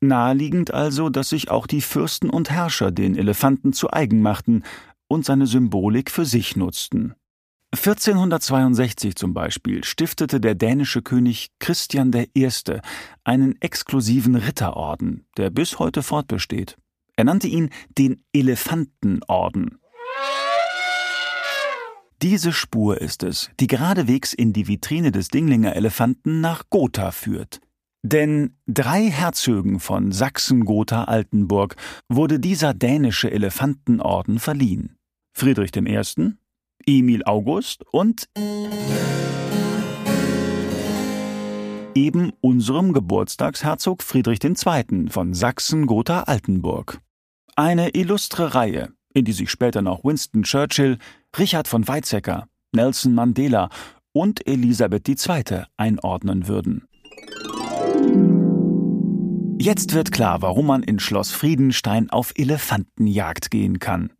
Naheliegend 0.00 0.72
also, 0.72 1.10
dass 1.10 1.30
sich 1.30 1.50
auch 1.50 1.66
die 1.66 1.80
Fürsten 1.80 2.30
und 2.30 2.48
Herrscher 2.48 2.92
den 2.92 3.16
Elefanten 3.16 3.72
zu 3.72 3.90
eigen 3.90 4.22
machten 4.22 4.62
und 5.08 5.24
seine 5.24 5.48
Symbolik 5.48 6.12
für 6.12 6.26
sich 6.26 6.54
nutzten. 6.54 7.16
1462 7.76 9.16
zum 9.16 9.34
Beispiel 9.34 9.84
stiftete 9.84 10.40
der 10.40 10.54
dänische 10.54 11.02
König 11.02 11.50
Christian 11.58 12.12
I. 12.12 12.48
einen 13.24 13.60
exklusiven 13.60 14.34
Ritterorden, 14.34 15.26
der 15.36 15.50
bis 15.50 15.78
heute 15.78 16.02
fortbesteht. 16.02 16.76
Er 17.16 17.24
nannte 17.24 17.48
ihn 17.48 17.70
den 17.96 18.24
Elefantenorden. 18.32 19.78
Diese 22.22 22.52
Spur 22.52 23.00
ist 23.00 23.22
es, 23.22 23.50
die 23.60 23.66
geradewegs 23.66 24.32
in 24.32 24.52
die 24.52 24.68
Vitrine 24.68 25.12
des 25.12 25.28
Dinglinger 25.28 25.76
Elefanten 25.76 26.40
nach 26.40 26.64
Gotha 26.70 27.10
führt. 27.10 27.60
Denn 28.02 28.56
drei 28.66 29.10
Herzögen 29.10 29.80
von 29.80 30.12
Sachsen-Gotha-Altenburg 30.12 31.76
wurde 32.08 32.40
dieser 32.40 32.72
dänische 32.72 33.30
Elefantenorden 33.30 34.38
verliehen. 34.38 34.96
Friedrich 35.32 35.76
I., 35.76 36.36
Emil 36.84 37.24
August 37.24 37.84
und 37.92 38.28
eben 41.94 42.32
unserem 42.40 42.92
Geburtstagsherzog 42.92 44.02
Friedrich 44.02 44.44
II. 44.44 45.08
von 45.08 45.32
Sachsen-Gotha-Altenburg. 45.34 47.00
Eine 47.56 47.94
illustre 47.94 48.54
Reihe, 48.54 48.92
in 49.14 49.24
die 49.24 49.32
sich 49.32 49.50
später 49.50 49.80
noch 49.80 50.04
Winston 50.04 50.42
Churchill, 50.42 50.98
Richard 51.38 51.68
von 51.68 51.88
Weizsäcker, 51.88 52.48
Nelson 52.72 53.14
Mandela 53.14 53.70
und 54.12 54.46
Elisabeth 54.46 55.08
II. 55.08 55.64
einordnen 55.76 56.48
würden. 56.48 56.86
Jetzt 59.58 59.94
wird 59.94 60.12
klar, 60.12 60.42
warum 60.42 60.66
man 60.66 60.82
in 60.82 60.98
Schloss 60.98 61.32
Friedenstein 61.32 62.10
auf 62.10 62.32
Elefantenjagd 62.36 63.50
gehen 63.50 63.78
kann. 63.78 64.12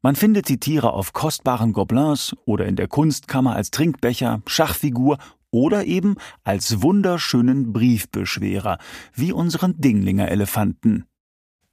Man 0.00 0.14
findet 0.14 0.48
die 0.48 0.60
Tiere 0.60 0.92
auf 0.92 1.12
kostbaren 1.12 1.72
Gobelins 1.72 2.36
oder 2.44 2.66
in 2.66 2.76
der 2.76 2.86
Kunstkammer 2.86 3.56
als 3.56 3.72
Trinkbecher, 3.72 4.42
Schachfigur 4.46 5.18
oder 5.50 5.86
eben 5.86 6.14
als 6.44 6.82
wunderschönen 6.82 7.72
Briefbeschwerer, 7.72 8.78
wie 9.14 9.32
unseren 9.32 9.80
Dinglinger 9.80 10.28
Elefanten. 10.28 11.04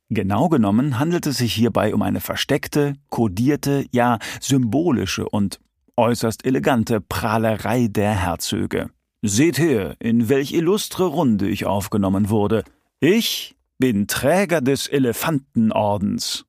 Genau 0.10 0.50
genommen 0.50 0.98
handelt 0.98 1.28
es 1.28 1.38
sich 1.38 1.54
hierbei 1.54 1.94
um 1.94 2.02
eine 2.02 2.20
versteckte, 2.20 2.94
kodierte, 3.10 3.86
ja 3.92 4.18
symbolische 4.42 5.30
und 5.30 5.60
äußerst 5.96 6.46
elegante 6.46 7.02
Prahlerei 7.02 7.88
der 7.90 8.14
Herzöge. 8.14 8.90
Seht 9.22 9.60
her, 9.60 9.96
in 10.00 10.30
welch 10.30 10.52
illustre 10.52 11.06
Runde 11.06 11.48
ich 11.48 11.66
aufgenommen 11.66 12.30
wurde. 12.30 12.64
Ich 13.00 13.56
bin 13.78 14.08
Träger 14.08 14.62
des 14.62 14.88
Elefantenordens. 14.88 16.46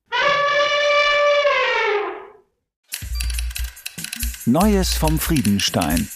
Neues 4.47 4.93
vom 4.93 5.19
Friedenstein. 5.19 6.07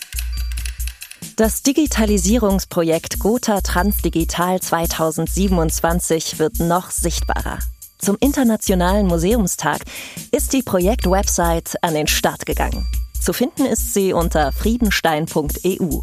Das 1.36 1.64
Digitalisierungsprojekt 1.64 3.20
Gotha 3.20 3.60
Transdigital 3.60 4.62
2027 4.62 6.40
wird 6.40 6.60
noch 6.60 6.92
sichtbarer. 6.92 7.60
Zum 7.98 8.16
Internationalen 8.22 9.08
Museumstag 9.08 9.82
ist 10.32 10.54
die 10.54 10.64
Projektwebsite 10.64 11.78
an 11.82 11.94
den 11.94 12.08
Start 12.08 12.46
gegangen. 12.46 12.88
Zu 13.20 13.34
finden 13.34 13.66
ist 13.66 13.94
sie 13.94 14.14
unter 14.14 14.54
friedenstein.eu. 14.54 16.00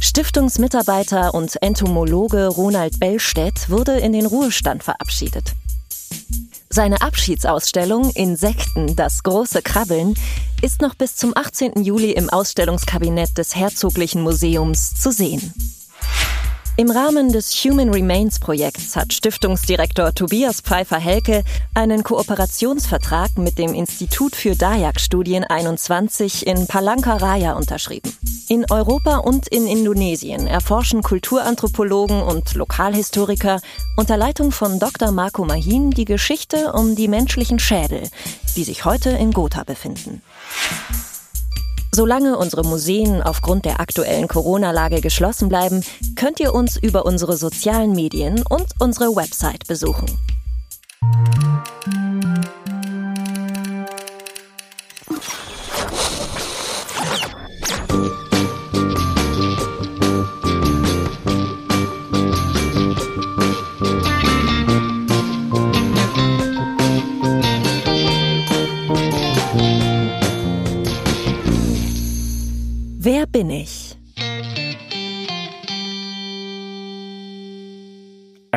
Stiftungsmitarbeiter 0.00 1.34
und 1.34 1.60
Entomologe 1.62 2.46
Ronald 2.46 2.98
Bellstedt 2.98 3.68
wurde 3.68 3.98
in 3.98 4.14
den 4.14 4.24
Ruhestand 4.24 4.82
verabschiedet. 4.82 5.52
Seine 6.70 7.02
Abschiedsausstellung 7.02 8.10
Insekten, 8.16 8.96
das 8.96 9.22
große 9.22 9.62
Krabbeln 9.62 10.14
ist 10.64 10.80
noch 10.80 10.94
bis 10.94 11.14
zum 11.14 11.36
18. 11.36 11.82
Juli 11.82 12.12
im 12.12 12.30
Ausstellungskabinett 12.30 13.36
des 13.36 13.54
Herzoglichen 13.54 14.22
Museums 14.22 14.94
zu 14.94 15.12
sehen. 15.12 15.52
Im 16.76 16.90
Rahmen 16.90 17.30
des 17.30 17.52
Human 17.52 17.90
Remains 17.90 18.40
Projekts 18.40 18.96
hat 18.96 19.12
Stiftungsdirektor 19.12 20.12
Tobias 20.12 20.60
Pfeiffer-Helke 20.60 21.44
einen 21.72 22.02
Kooperationsvertrag 22.02 23.38
mit 23.38 23.58
dem 23.58 23.74
Institut 23.74 24.34
für 24.34 24.56
Dayak-Studien 24.56 25.44
21 25.44 26.48
in 26.48 26.66
Palangkaraya 26.66 27.52
unterschrieben. 27.52 28.12
In 28.48 28.66
Europa 28.72 29.18
und 29.18 29.46
in 29.46 29.68
Indonesien 29.68 30.48
erforschen 30.48 31.02
Kulturanthropologen 31.02 32.20
und 32.20 32.56
Lokalhistoriker 32.56 33.60
unter 33.96 34.16
Leitung 34.16 34.50
von 34.50 34.80
Dr. 34.80 35.12
Marco 35.12 35.44
Mahin 35.44 35.92
die 35.92 36.04
Geschichte 36.04 36.72
um 36.72 36.96
die 36.96 37.06
menschlichen 37.06 37.60
Schädel, 37.60 38.02
die 38.56 38.64
sich 38.64 38.84
heute 38.84 39.10
in 39.10 39.30
Gotha 39.30 39.62
befinden. 39.62 40.22
Solange 41.96 42.36
unsere 42.36 42.64
Museen 42.64 43.22
aufgrund 43.22 43.66
der 43.66 43.78
aktuellen 43.78 44.26
Corona-Lage 44.26 45.00
geschlossen 45.00 45.48
bleiben, 45.48 45.84
könnt 46.16 46.40
ihr 46.40 46.52
uns 46.52 46.76
über 46.76 47.06
unsere 47.06 47.36
sozialen 47.36 47.92
Medien 47.92 48.42
und 48.50 48.66
unsere 48.80 49.14
Website 49.14 49.68
besuchen. 49.68 50.06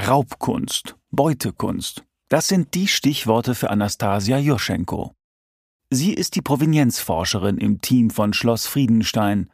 Raubkunst, 0.07 0.95
Beutekunst, 1.11 2.05
das 2.29 2.47
sind 2.47 2.75
die 2.75 2.87
Stichworte 2.87 3.55
für 3.55 3.69
Anastasia 3.69 4.37
Juschenko. 4.37 5.13
Sie 5.89 6.13
ist 6.13 6.35
die 6.35 6.41
Provenienzforscherin 6.41 7.57
im 7.57 7.81
Team 7.81 8.09
von 8.09 8.31
Schloss 8.31 8.67
Friedenstein. 8.67 9.51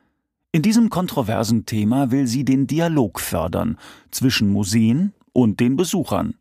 In 0.52 0.62
diesem 0.62 0.92
kontroversen 0.92 1.66
Thema 1.66 2.12
will 2.12 2.28
sie 2.28 2.46
den 2.46 2.68
Dialog 2.68 3.20
fördern 3.20 3.80
zwischen 4.12 4.52
Museen 4.52 5.14
und 5.32 5.60
den 5.60 5.76
Besuchern. 5.76 6.36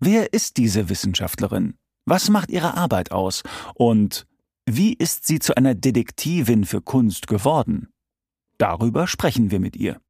Wer 0.00 0.32
ist 0.32 0.56
diese 0.56 0.88
Wissenschaftlerin? 0.88 1.74
Was 2.06 2.30
macht 2.30 2.50
ihre 2.50 2.78
Arbeit 2.78 3.12
aus? 3.12 3.42
Und 3.74 4.26
wie 4.64 4.94
ist 4.94 5.26
sie 5.26 5.38
zu 5.38 5.54
einer 5.54 5.74
Detektivin 5.74 6.64
für 6.64 6.80
Kunst 6.80 7.26
geworden? 7.26 7.88
Darüber 8.56 9.06
sprechen 9.06 9.50
wir 9.50 9.60
mit 9.60 9.76
ihr. 9.76 10.00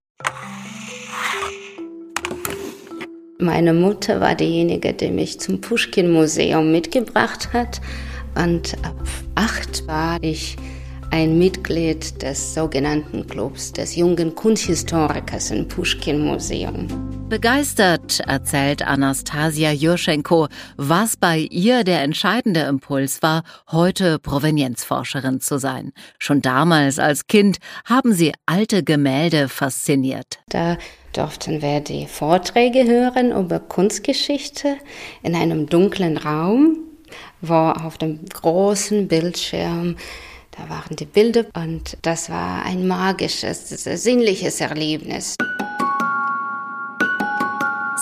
Meine 3.38 3.74
Mutter 3.74 4.20
war 4.20 4.36
diejenige, 4.36 4.92
die 4.92 5.10
mich 5.10 5.40
zum 5.40 5.60
Pushkin-Museum 5.60 6.70
mitgebracht 6.70 7.52
hat. 7.52 7.80
Und 8.36 8.76
ab 8.84 8.96
acht 9.34 9.86
war 9.88 10.18
ich 10.22 10.56
ein 11.10 11.36
Mitglied 11.36 12.22
des 12.22 12.54
sogenannten 12.54 13.26
Clubs 13.26 13.72
des 13.72 13.96
jungen 13.96 14.36
Kunsthistorikers 14.36 15.50
im 15.50 15.66
Pushkin-Museum. 15.66 16.86
Begeistert 17.28 18.20
erzählt 18.20 18.82
Anastasia 18.82 19.72
Jurschenko, 19.72 20.46
was 20.76 21.16
bei 21.16 21.38
ihr 21.38 21.82
der 21.82 22.02
entscheidende 22.02 22.60
Impuls 22.60 23.20
war, 23.20 23.42
heute 23.72 24.20
Provenienzforscherin 24.20 25.40
zu 25.40 25.58
sein. 25.58 25.92
Schon 26.20 26.40
damals 26.40 27.00
als 27.00 27.26
Kind 27.26 27.58
haben 27.84 28.12
sie 28.12 28.32
alte 28.46 28.84
Gemälde 28.84 29.48
fasziniert. 29.48 30.38
Da 30.48 30.76
durften 31.16 31.62
wir 31.62 31.80
die 31.80 32.06
Vorträge 32.06 32.84
hören 32.84 33.32
über 33.32 33.60
Kunstgeschichte 33.60 34.76
in 35.22 35.34
einem 35.34 35.66
dunklen 35.66 36.16
Raum, 36.16 36.78
wo 37.40 37.54
auf 37.54 37.98
dem 37.98 38.24
großen 38.26 39.08
Bildschirm 39.08 39.96
da 40.56 40.68
waren 40.68 40.94
die 40.94 41.04
Bilder 41.04 41.46
und 41.54 41.96
das 42.02 42.30
war 42.30 42.64
ein 42.64 42.86
magisches, 42.86 43.68
sinnliches 43.68 44.60
Erlebnis. 44.60 45.36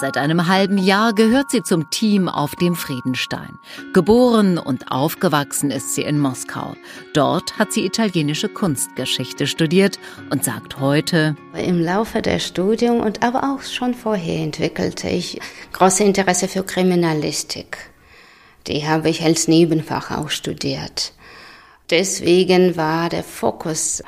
Seit 0.02 0.16
einem 0.16 0.48
halben 0.48 0.78
Jahr 0.78 1.12
gehört 1.12 1.52
sie 1.52 1.62
zum 1.62 1.88
Team 1.88 2.28
auf 2.28 2.56
dem 2.56 2.74
Friedenstein. 2.74 3.56
Geboren 3.92 4.58
und 4.58 4.90
aufgewachsen 4.90 5.70
ist 5.70 5.94
sie 5.94 6.02
in 6.02 6.18
Moskau. 6.18 6.74
Dort 7.14 7.56
hat 7.56 7.72
sie 7.72 7.86
italienische 7.86 8.48
Kunstgeschichte 8.48 9.46
studiert 9.46 10.00
und 10.28 10.42
sagt 10.42 10.80
heute, 10.80 11.36
im 11.54 11.78
Laufe 11.78 12.20
der 12.20 12.40
Studium 12.40 12.98
und 12.98 13.22
aber 13.22 13.54
auch 13.54 13.62
schon 13.62 13.94
vorher 13.94 14.42
entwickelte 14.42 15.08
ich 15.08 15.40
große 15.72 16.02
Interesse 16.02 16.48
für 16.48 16.64
Kriminalistik. 16.64 17.78
Die 18.66 18.84
habe 18.84 19.08
ich 19.08 19.22
als 19.22 19.46
Nebenfach 19.46 20.10
auch 20.10 20.30
studiert. 20.30 21.12
Deswegen 21.90 22.76
war 22.76 23.08
der 23.08 23.22
Fokus 23.22 24.02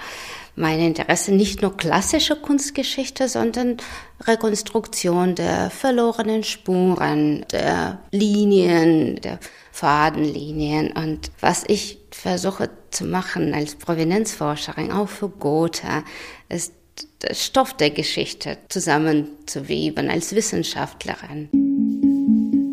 mein 0.56 0.80
Interesse 0.80 1.32
nicht 1.32 1.62
nur 1.62 1.76
klassische 1.76 2.36
Kunstgeschichte, 2.36 3.28
sondern 3.28 3.78
Rekonstruktion 4.20 5.34
der 5.34 5.70
verlorenen 5.70 6.44
Spuren, 6.44 7.44
der 7.50 7.98
Linien, 8.10 9.20
der 9.20 9.38
Fadenlinien. 9.72 10.92
Und 10.92 11.30
was 11.40 11.64
ich 11.66 11.98
versuche 12.10 12.70
zu 12.90 13.04
machen 13.04 13.54
als 13.54 13.74
Provenienzforscherin, 13.74 14.92
auch 14.92 15.08
für 15.08 15.28
Gotha, 15.28 16.04
ist 16.48 16.72
Stoff 17.32 17.74
der 17.74 17.90
Geschichte 17.90 18.58
zusammenzuweben 18.68 20.10
als 20.10 20.34
Wissenschaftlerin. 20.34 21.63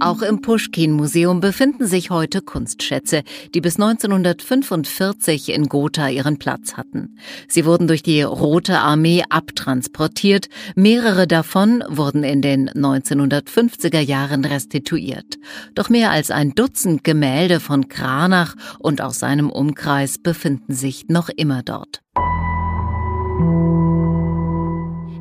Auch 0.02 0.24
im 0.24 0.42
Puschkin-Museum 0.42 1.42
befinden 1.42 1.86
sich 1.86 2.10
heute 2.10 2.42
Kunstschätze, 2.42 3.22
die 3.54 3.62
bis 3.62 3.76
1945 3.76 5.50
in 5.50 5.70
Gotha 5.70 6.10
ihren 6.10 6.40
Platz 6.40 6.74
hatten. 6.74 7.18
Sie 7.48 7.66
wurden 7.66 7.88
durch 7.88 8.02
die 8.02 8.24
Rote 8.24 8.80
Armee 8.80 9.24
abtransportiert, 9.30 10.50
mehrere 10.76 11.28
davon 11.28 11.84
wurden 11.88 12.24
in 12.24 12.42
den 12.42 12.68
1950er 12.72 14.00
Jahren 14.00 14.44
restituiert. 14.44 15.38
Doch 15.76 15.90
mehr 15.90 16.10
als 16.10 16.32
ein 16.32 16.56
Dutzend 16.56 17.04
Gemälde 17.04 17.60
von 17.60 17.88
Kranach 17.88 18.56
und 18.80 19.02
aus 19.02 19.20
seinem 19.20 19.52
Umkreis 19.52 20.18
befinden 20.18 20.74
sich 20.74 21.10
noch 21.10 21.30
immer 21.30 21.62
dort. 21.62 22.02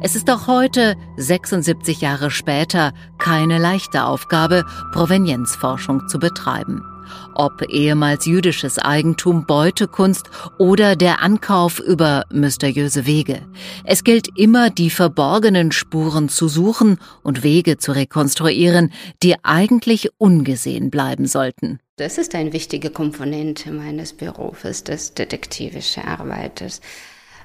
Es 0.03 0.17
ist 0.17 0.31
auch 0.31 0.47
heute, 0.47 0.97
76 1.19 2.01
Jahre 2.01 2.31
später, 2.31 2.95
keine 3.19 3.59
leichte 3.59 4.05
Aufgabe, 4.05 4.65
Provenienzforschung 4.93 6.09
zu 6.09 6.19
betreiben. 6.19 6.83
Ob 7.35 7.61
ehemals 7.69 8.25
jüdisches 8.25 8.79
Eigentum, 8.79 9.45
Beutekunst 9.45 10.31
oder 10.59 10.97
der 10.97 11.21
Ankauf 11.21 11.81
über 11.81 12.25
mysteriöse 12.33 13.05
Wege. 13.05 13.43
Es 13.85 14.03
gilt 14.03 14.39
immer, 14.39 14.71
die 14.71 14.89
verborgenen 14.89 15.71
Spuren 15.71 16.31
zu 16.31 16.49
suchen 16.49 16.99
und 17.23 17.43
Wege 17.43 17.77
zu 17.77 17.93
rekonstruieren, 17.93 18.95
die 19.23 19.37
eigentlich 19.45 20.09
ungesehen 20.17 20.91
bleiben 20.91 21.27
sollten. 21.27 21.79
Das 21.97 22.17
ist 22.17 22.35
eine 22.35 22.55
wichtige 22.55 22.89
Komponente 22.89 23.71
meines 23.71 24.15
Berufes, 24.15 24.83
des 24.83 25.13
detektivischen 25.13 26.05
Arbeiters. 26.05 26.81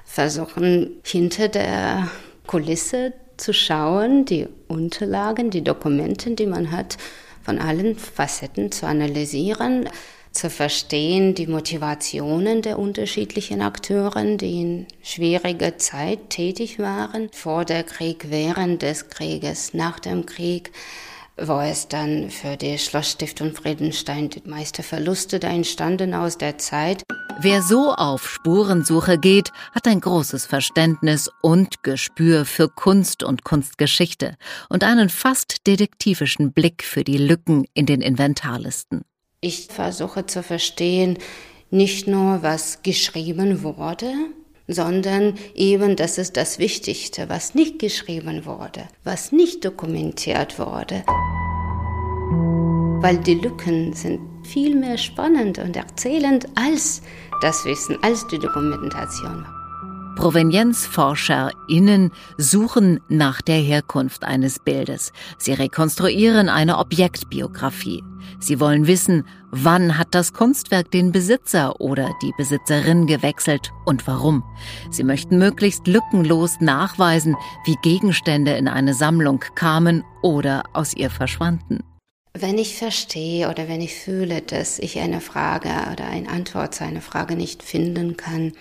Versuchen 0.06 1.02
hinter 1.02 1.48
der 1.48 2.08
Kulisse 2.46 3.12
zu 3.36 3.52
schauen, 3.52 4.24
die 4.24 4.46
Unterlagen, 4.68 5.50
die 5.50 5.62
Dokumente, 5.62 6.30
die 6.30 6.46
man 6.46 6.70
hat, 6.70 6.96
von 7.42 7.58
allen 7.58 7.96
Facetten 7.96 8.72
zu 8.72 8.86
analysieren, 8.86 9.88
zu 10.32 10.50
verstehen, 10.50 11.34
die 11.34 11.46
Motivationen 11.46 12.60
der 12.60 12.78
unterschiedlichen 12.78 13.62
Akteuren, 13.62 14.36
die 14.36 14.60
in 14.60 14.86
schwieriger 15.02 15.78
Zeit 15.78 16.30
tätig 16.30 16.78
waren, 16.78 17.30
vor 17.32 17.64
der 17.64 17.84
Krieg, 17.84 18.26
während 18.28 18.82
des 18.82 19.08
Krieges, 19.08 19.72
nach 19.74 19.98
dem 19.98 20.26
Krieg, 20.26 20.72
wo 21.38 21.60
es 21.60 21.88
dann 21.88 22.30
für 22.30 22.56
die 22.56 22.78
Schlossstiftung 22.78 23.54
Friedenstein 23.54 24.28
die 24.30 24.42
meisten 24.44 24.82
Verluste 24.82 25.38
da 25.38 25.48
entstanden 25.48 26.14
aus 26.14 26.38
der 26.38 26.58
Zeit. 26.58 27.02
Wer 27.38 27.60
so 27.60 27.92
auf 27.92 28.30
Spurensuche 28.30 29.18
geht, 29.18 29.52
hat 29.72 29.86
ein 29.86 30.00
großes 30.00 30.46
Verständnis 30.46 31.30
und 31.42 31.82
Gespür 31.82 32.46
für 32.46 32.70
Kunst 32.70 33.22
und 33.22 33.44
Kunstgeschichte 33.44 34.36
und 34.70 34.84
einen 34.84 35.10
fast 35.10 35.66
detektivischen 35.66 36.52
Blick 36.52 36.82
für 36.82 37.04
die 37.04 37.18
Lücken 37.18 37.66
in 37.74 37.84
den 37.84 38.00
Inventarlisten. 38.00 39.02
Ich 39.42 39.66
versuche 39.66 40.24
zu 40.24 40.42
verstehen, 40.42 41.18
nicht 41.70 42.06
nur, 42.06 42.42
was 42.42 42.82
geschrieben 42.82 43.62
wurde, 43.62 44.14
sondern 44.66 45.34
eben, 45.54 45.94
das 45.94 46.16
ist 46.16 46.38
das 46.38 46.58
Wichtigste, 46.58 47.28
was 47.28 47.54
nicht 47.54 47.78
geschrieben 47.78 48.46
wurde, 48.46 48.88
was 49.04 49.30
nicht 49.30 49.62
dokumentiert 49.62 50.58
wurde. 50.58 51.04
Weil 53.02 53.18
die 53.18 53.34
Lücken 53.34 53.92
sind 53.92 54.20
viel 54.46 54.74
mehr 54.74 54.96
spannend 54.96 55.58
und 55.58 55.76
erzählend 55.76 56.46
als 56.54 57.02
das 57.40 57.64
Wissen, 57.64 57.98
als 58.02 58.26
die 58.26 58.38
Dokumentation. 58.38 59.46
ProvenienzforscherInnen 60.16 62.10
suchen 62.38 63.00
nach 63.08 63.42
der 63.42 63.58
Herkunft 63.58 64.24
eines 64.24 64.58
Bildes. 64.58 65.12
Sie 65.38 65.52
rekonstruieren 65.52 66.48
eine 66.48 66.78
Objektbiografie. 66.78 68.02
Sie 68.40 68.58
wollen 68.58 68.86
wissen, 68.86 69.24
wann 69.50 69.98
hat 69.98 70.08
das 70.14 70.32
Kunstwerk 70.32 70.90
den 70.90 71.12
Besitzer 71.12 71.80
oder 71.80 72.10
die 72.22 72.32
Besitzerin 72.36 73.06
gewechselt 73.06 73.70
und 73.84 74.06
warum. 74.06 74.42
Sie 74.90 75.04
möchten 75.04 75.38
möglichst 75.38 75.86
lückenlos 75.86 76.60
nachweisen, 76.60 77.36
wie 77.64 77.76
Gegenstände 77.82 78.52
in 78.52 78.68
eine 78.68 78.94
Sammlung 78.94 79.40
kamen 79.54 80.02
oder 80.22 80.64
aus 80.72 80.94
ihr 80.94 81.10
verschwanden. 81.10 81.84
Wenn 82.38 82.58
ich 82.58 82.76
verstehe 82.76 83.48
oder 83.48 83.68
wenn 83.68 83.80
ich 83.80 83.94
fühle, 83.94 84.42
dass 84.42 84.78
ich 84.78 84.98
eine 84.98 85.20
Frage 85.20 85.70
oder 85.92 86.04
eine 86.06 86.28
Antwort 86.28 86.74
zu 86.74 86.84
einer 86.84 87.00
Frage 87.00 87.34
nicht 87.34 87.62
finden 87.62 88.16
kann, 88.16 88.52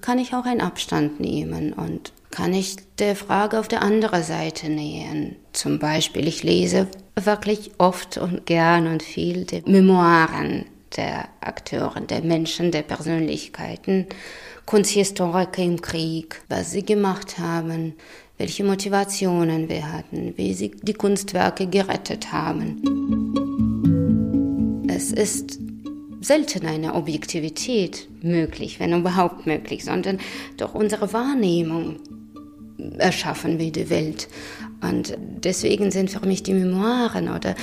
kann 0.00 0.18
ich 0.18 0.34
auch 0.34 0.44
einen 0.44 0.60
Abstand 0.60 1.18
nehmen 1.18 1.72
und 1.72 2.12
kann 2.30 2.52
ich 2.52 2.76
der 2.98 3.16
Frage 3.16 3.58
auf 3.58 3.68
der 3.68 3.82
anderen 3.82 4.22
Seite 4.22 4.68
nähern. 4.68 5.36
Zum 5.52 5.78
Beispiel, 5.78 6.28
ich 6.28 6.42
lese 6.42 6.88
wirklich 7.16 7.72
oft 7.78 8.18
und 8.18 8.46
gern 8.46 8.86
und 8.86 9.02
viel 9.02 9.44
die 9.44 9.62
Memoiren 9.66 10.66
der 10.96 11.28
Akteure, 11.40 12.00
der 12.00 12.22
Menschen, 12.22 12.70
der 12.70 12.82
Persönlichkeiten, 12.82 14.06
Kunsthistoriker 14.66 15.62
im 15.62 15.80
Krieg, 15.80 16.40
was 16.48 16.70
sie 16.70 16.84
gemacht 16.84 17.38
haben, 17.38 17.94
welche 18.38 18.64
Motivationen 18.64 19.68
wir 19.68 19.92
hatten, 19.92 20.34
wie 20.36 20.54
sie 20.54 20.70
die 20.70 20.94
Kunstwerke 20.94 21.66
gerettet 21.66 22.32
haben. 22.32 22.80
Es 24.88 25.12
ist 25.12 25.60
selten 26.20 26.66
eine 26.66 26.94
Objektivität 26.94 28.08
möglich, 28.22 28.80
wenn 28.80 28.98
überhaupt 28.98 29.46
möglich, 29.46 29.84
sondern 29.84 30.18
durch 30.56 30.74
unsere 30.74 31.12
Wahrnehmung 31.12 31.96
erschaffen 32.98 33.58
wir 33.58 33.70
die 33.70 33.90
Welt. 33.90 34.28
Und 34.80 35.16
deswegen 35.18 35.90
sind 35.90 36.10
für 36.10 36.26
mich 36.26 36.42
die 36.42 36.54
Memoiren 36.54 37.28
oder 37.28 37.54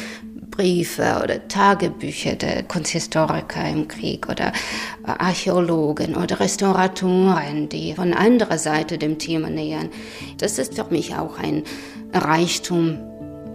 Briefe 0.51 1.21
oder 1.23 1.47
Tagebücher 1.47 2.35
der 2.35 2.63
Kunsthistoriker 2.63 3.67
im 3.67 3.87
Krieg 3.87 4.29
oder 4.29 4.51
Archäologen 5.03 6.15
oder 6.15 6.39
Restauratoren, 6.39 7.69
die 7.69 7.95
von 7.95 8.13
anderer 8.13 8.57
Seite 8.57 8.97
dem 8.97 9.17
Thema 9.17 9.49
nähern. 9.49 9.89
Das 10.37 10.59
ist 10.59 10.75
für 10.75 10.85
mich 10.91 11.15
auch 11.15 11.39
ein 11.39 11.63
Reichtum 12.13 12.99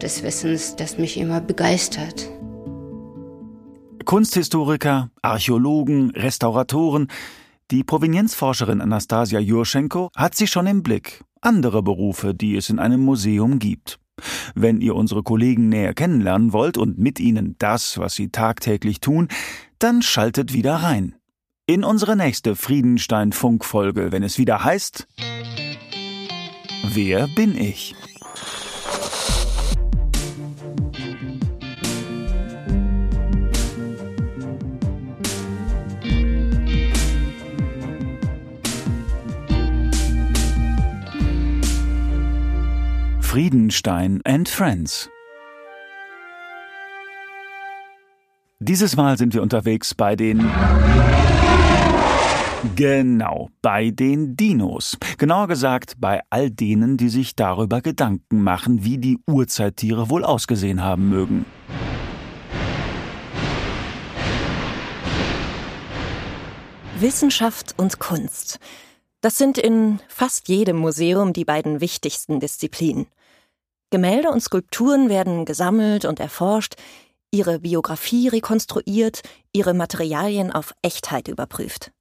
des 0.01 0.23
Wissens, 0.23 0.77
das 0.77 0.99
mich 0.99 1.17
immer 1.17 1.41
begeistert. 1.41 2.29
Kunsthistoriker, 4.05 5.11
Archäologen, 5.23 6.11
Restauratoren. 6.11 7.09
Die 7.71 7.83
Provenienzforscherin 7.83 8.81
Anastasia 8.81 9.41
Jurschenko 9.41 10.11
hat 10.15 10.37
sie 10.37 10.47
schon 10.47 10.67
im 10.67 10.83
Blick. 10.83 11.25
Andere 11.41 11.83
Berufe, 11.83 12.33
die 12.33 12.57
es 12.57 12.71
in 12.71 12.79
einem 12.79 13.01
Museum 13.01 13.59
gibt. 13.59 13.99
Wenn 14.55 14.81
ihr 14.81 14.95
unsere 14.95 15.23
Kollegen 15.23 15.69
näher 15.69 15.95
kennenlernen 15.95 16.53
wollt 16.53 16.79
und 16.79 16.99
mit 16.99 17.21
ihnen 17.21 17.57
das, 17.59 17.99
was 17.99 18.15
sie 18.15 18.31
tagtäglich 18.31 19.01
tun, 19.01 19.29
dann 19.79 20.03
schaltet 20.03 20.53
wieder 20.53 20.77
rein. 20.77 21.15
in 21.67 21.83
unsere 21.85 22.17
nächste 22.17 22.55
Friedenstein-Funkfolge, 22.55 24.13
wenn 24.13 24.23
es 24.23 24.39
wieder 24.39 24.63
heißt 24.63 25.07
Wer 26.85 27.27
bin 27.29 27.59
ich? 27.59 27.95
Friedenstein 43.37 44.23
and 44.25 44.49
Friends. 44.49 45.11
Dieses 48.61 48.97
Mal 48.97 49.19
sind 49.19 49.35
wir 49.35 49.43
unterwegs 49.43 49.95
bei 49.95 50.17
den 50.17 50.49
Genau, 52.77 53.51
bei 53.61 53.91
den 53.91 54.37
Dinos. 54.37 54.97
Genauer 55.19 55.49
gesagt, 55.49 55.97
bei 55.99 56.23
all 56.31 56.51
denen, 56.51 56.97
die 56.97 57.11
sich 57.11 57.37
darüber 57.37 57.83
Gedanken 57.83 58.43
machen, 58.43 58.85
wie 58.85 58.97
die 58.97 59.19
Urzeittiere 59.27 60.09
wohl 60.09 60.25
ausgesehen 60.25 60.83
haben 60.83 61.11
mögen. 61.11 61.45
Wissenschaft 66.99 67.75
und 67.77 67.99
Kunst. 67.99 68.59
Das 69.21 69.37
sind 69.37 69.59
in 69.59 70.01
fast 70.09 70.49
jedem 70.49 70.79
Museum 70.79 71.35
die 71.35 71.45
beiden 71.45 71.83
wichtigsten 71.83 72.41
Disziplinen. 72.41 73.09
Gemälde 73.97 74.31
und 74.31 74.43
Skulpturen 74.43 75.09
werden 75.09 75.47
gesammelt 75.47 76.05
und 76.05 76.21
erforscht, 76.21 76.75
ihre 77.31 77.61
Biografie 77.61 78.29
rekonstruiert, 78.29 79.23
ihre 79.55 79.73
Materialien 79.73 80.53
auf 80.53 80.75
Echtheit 80.83 81.29
überprüft. 81.29 81.93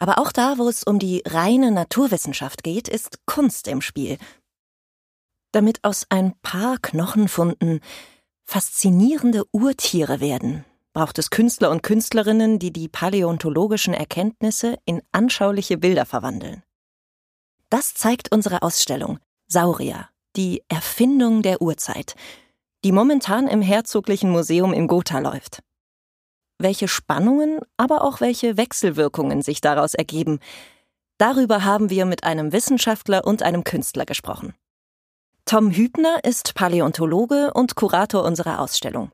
Aber 0.00 0.18
auch 0.18 0.32
da, 0.32 0.58
wo 0.58 0.68
es 0.68 0.82
um 0.82 0.98
die 0.98 1.22
reine 1.24 1.70
Naturwissenschaft 1.70 2.64
geht, 2.64 2.88
ist 2.88 3.20
Kunst 3.26 3.68
im 3.68 3.80
Spiel. 3.80 4.18
Damit 5.52 5.84
aus 5.84 6.04
ein 6.08 6.34
paar 6.42 6.78
Knochenfunden 6.78 7.78
faszinierende 8.44 9.44
Urtiere 9.52 10.18
werden, 10.18 10.64
braucht 10.94 11.20
es 11.20 11.30
Künstler 11.30 11.70
und 11.70 11.84
Künstlerinnen, 11.84 12.58
die 12.58 12.72
die 12.72 12.88
paläontologischen 12.88 13.94
Erkenntnisse 13.94 14.78
in 14.84 15.00
anschauliche 15.12 15.78
Bilder 15.78 16.06
verwandeln. 16.06 16.64
Das 17.70 17.94
zeigt 17.94 18.32
unsere 18.32 18.62
Ausstellung 18.62 19.20
Saurier, 19.46 20.08
die 20.38 20.62
Erfindung 20.68 21.42
der 21.42 21.60
Urzeit, 21.60 22.14
die 22.84 22.92
momentan 22.92 23.46
im 23.48 23.60
Herzoglichen 23.60 24.30
Museum 24.30 24.72
in 24.72 24.86
Gotha 24.86 25.18
läuft 25.18 25.62
welche 26.58 26.88
Spannungen, 26.88 27.60
aber 27.76 28.02
auch 28.02 28.20
welche 28.20 28.56
Wechselwirkungen 28.56 29.42
sich 29.42 29.60
daraus 29.60 29.94
ergeben. 29.94 30.40
Darüber 31.16 31.64
haben 31.64 31.90
wir 31.90 32.04
mit 32.04 32.24
einem 32.24 32.52
Wissenschaftler 32.52 33.24
und 33.26 33.42
einem 33.42 33.64
Künstler 33.64 34.04
gesprochen. 34.04 34.54
Tom 35.44 35.70
Hübner 35.70 36.22
ist 36.24 36.54
Paläontologe 36.54 37.52
und 37.54 37.74
Kurator 37.74 38.24
unserer 38.24 38.60
Ausstellung. 38.60 39.10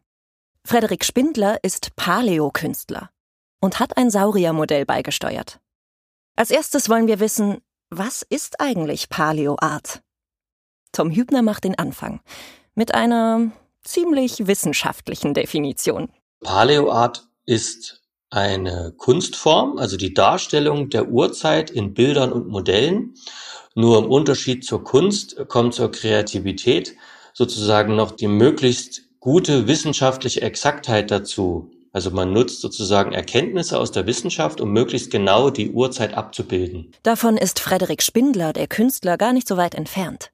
Frederik 0.64 1.04
Spindler 1.04 1.58
ist 1.62 1.94
Paläokünstler 1.96 3.10
und 3.60 3.78
hat 3.78 3.96
ein 3.96 4.10
Sauriermodell 4.10 4.84
beigesteuert. 4.84 5.60
Als 6.36 6.50
erstes 6.50 6.88
wollen 6.88 7.06
wir 7.06 7.20
wissen, 7.20 7.58
was 7.90 8.22
ist 8.28 8.60
eigentlich 8.60 9.08
Paläoart? 9.08 10.02
Tom 10.94 11.10
Hübner 11.10 11.42
macht 11.42 11.64
den 11.64 11.78
Anfang 11.78 12.20
mit 12.74 12.94
einer 12.94 13.50
ziemlich 13.82 14.46
wissenschaftlichen 14.46 15.34
Definition. 15.34 16.08
Paläoart 16.40 17.26
ist 17.46 18.02
eine 18.30 18.94
Kunstform, 18.96 19.78
also 19.78 19.96
die 19.96 20.14
Darstellung 20.14 20.90
der 20.90 21.08
Urzeit 21.08 21.70
in 21.70 21.94
Bildern 21.94 22.32
und 22.32 22.48
Modellen. 22.48 23.14
Nur 23.74 23.98
im 23.98 24.06
Unterschied 24.06 24.64
zur 24.64 24.82
Kunst 24.82 25.36
kommt 25.48 25.74
zur 25.74 25.90
Kreativität 25.90 26.96
sozusagen 27.32 27.96
noch 27.96 28.12
die 28.12 28.28
möglichst 28.28 29.02
gute 29.20 29.66
wissenschaftliche 29.66 30.42
Exaktheit 30.42 31.10
dazu. 31.10 31.70
Also 31.92 32.10
man 32.10 32.32
nutzt 32.32 32.60
sozusagen 32.60 33.12
Erkenntnisse 33.12 33.78
aus 33.78 33.92
der 33.92 34.06
Wissenschaft, 34.06 34.60
um 34.60 34.72
möglichst 34.72 35.12
genau 35.12 35.50
die 35.50 35.70
Urzeit 35.70 36.14
abzubilden. 36.14 36.90
Davon 37.04 37.36
ist 37.36 37.60
Frederik 37.60 38.02
Spindler, 38.02 38.52
der 38.52 38.66
Künstler, 38.66 39.16
gar 39.16 39.32
nicht 39.32 39.46
so 39.46 39.56
weit 39.56 39.76
entfernt. 39.76 40.30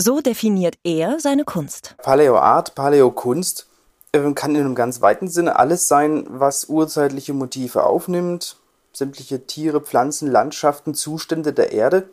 So 0.00 0.20
definiert 0.20 0.76
er 0.84 1.20
seine 1.20 1.44
Kunst. 1.44 1.94
Paläoart, 1.98 2.74
Paläokunst 2.74 3.66
ähm, 4.12 4.34
kann 4.34 4.54
in 4.54 4.62
einem 4.62 4.74
ganz 4.74 5.00
weiten 5.00 5.28
Sinne 5.28 5.56
alles 5.58 5.88
sein, 5.88 6.26
was 6.28 6.64
urzeitliche 6.64 7.34
Motive 7.34 7.84
aufnimmt, 7.84 8.56
sämtliche 8.92 9.46
Tiere, 9.46 9.80
Pflanzen, 9.80 10.30
Landschaften, 10.30 10.94
Zustände 10.94 11.52
der 11.52 11.72
Erde. 11.72 12.08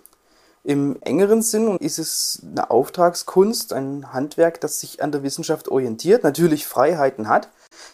Im 0.63 0.97
engeren 1.01 1.41
Sinn 1.41 1.77
ist 1.77 1.99
es 1.99 2.43
eine 2.43 2.69
Auftragskunst, 2.69 3.73
ein 3.73 4.13
Handwerk, 4.13 4.59
das 4.61 4.79
sich 4.79 5.01
an 5.01 5.11
der 5.11 5.23
Wissenschaft 5.23 5.69
orientiert, 5.69 6.23
natürlich 6.23 6.67
Freiheiten 6.67 7.29
hat, 7.29 7.49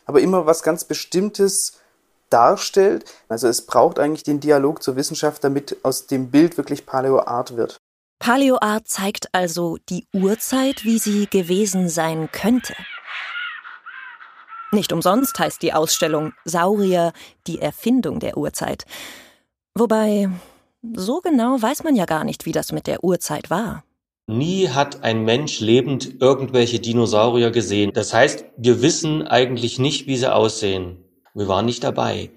aber 0.05 0.19
immer 0.19 0.45
was 0.45 0.63
ganz 0.63 0.83
Bestimmtes 0.83 1.73
darstellt. 2.29 3.05
Also 3.29 3.47
es 3.47 3.65
braucht 3.65 3.99
eigentlich 3.99 4.23
den 4.23 4.39
Dialog 4.39 4.81
zur 4.81 4.95
Wissenschaft, 4.95 5.43
damit 5.43 5.77
aus 5.83 6.07
dem 6.07 6.31
Bild 6.31 6.57
wirklich 6.57 6.85
Paläoart 6.85 7.55
wird. 7.55 7.77
Paläoart 8.19 8.87
zeigt 8.87 9.33
also 9.33 9.77
die 9.89 10.07
Urzeit, 10.13 10.83
wie 10.83 10.99
sie 10.99 11.27
gewesen 11.27 11.89
sein 11.89 12.29
könnte. 12.31 12.73
Nicht 14.71 14.91
umsonst 14.91 15.37
heißt 15.39 15.61
die 15.61 15.73
Ausstellung 15.73 16.33
Saurier, 16.43 17.13
die 17.47 17.61
Erfindung 17.61 18.19
der 18.19 18.37
Urzeit. 18.37 18.85
Wobei, 19.73 20.29
so 20.93 21.21
genau 21.21 21.61
weiß 21.61 21.83
man 21.83 21.95
ja 21.95 22.05
gar 22.05 22.23
nicht, 22.23 22.45
wie 22.45 22.51
das 22.51 22.71
mit 22.71 22.87
der 22.87 23.03
Urzeit 23.03 23.49
war. 23.49 23.83
Nie 24.27 24.69
hat 24.69 25.03
ein 25.03 25.23
Mensch 25.23 25.59
lebend 25.59 26.19
irgendwelche 26.19 26.79
Dinosaurier 26.79 27.51
gesehen. 27.51 27.91
Das 27.93 28.13
heißt, 28.13 28.45
wir 28.57 28.81
wissen 28.81 29.27
eigentlich 29.27 29.77
nicht, 29.77 30.07
wie 30.07 30.17
sie 30.17 30.33
aussehen. 30.33 30.97
Wir 31.35 31.47
waren 31.47 31.65
nicht 31.65 31.83
dabei. 31.83 32.31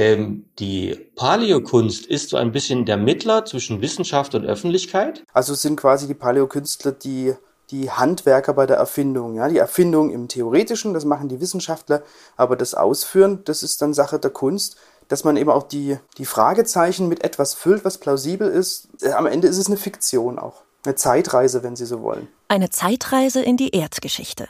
Ähm, 0.00 0.46
die 0.58 0.94
Paläokunst 1.14 2.06
ist 2.06 2.30
so 2.30 2.38
ein 2.38 2.52
bisschen 2.52 2.86
der 2.86 2.96
Mittler 2.96 3.44
zwischen 3.44 3.82
Wissenschaft 3.82 4.34
und 4.34 4.46
Öffentlichkeit. 4.46 5.24
Also 5.34 5.54
sind 5.54 5.76
quasi 5.76 6.06
die 6.06 6.14
Paläokünstler 6.14 6.92
die 6.92 7.34
die 7.70 7.88
Handwerker 7.88 8.52
bei 8.54 8.66
der 8.66 8.78
Erfindung. 8.78 9.36
Ja, 9.36 9.46
die 9.46 9.58
Erfindung 9.58 10.10
im 10.10 10.26
Theoretischen, 10.26 10.92
das 10.92 11.04
machen 11.04 11.28
die 11.28 11.40
Wissenschaftler, 11.40 12.02
aber 12.36 12.56
das 12.56 12.74
Ausführen, 12.74 13.42
das 13.44 13.62
ist 13.62 13.80
dann 13.80 13.94
Sache 13.94 14.18
der 14.18 14.32
Kunst, 14.32 14.76
dass 15.06 15.22
man 15.22 15.36
eben 15.36 15.50
auch 15.50 15.62
die, 15.64 15.96
die 16.18 16.24
Fragezeichen 16.24 17.06
mit 17.06 17.22
etwas 17.22 17.54
füllt, 17.54 17.84
was 17.84 17.98
plausibel 17.98 18.48
ist. 18.48 18.88
Äh, 19.02 19.12
am 19.12 19.26
Ende 19.26 19.46
ist 19.46 19.58
es 19.58 19.68
eine 19.68 19.76
Fiktion 19.76 20.38
auch. 20.38 20.62
Eine 20.84 20.96
Zeitreise, 20.96 21.62
wenn 21.62 21.76
Sie 21.76 21.86
so 21.86 22.02
wollen. 22.02 22.26
Eine 22.48 22.70
Zeitreise 22.70 23.40
in 23.42 23.56
die 23.56 23.70
Erdgeschichte. 23.70 24.48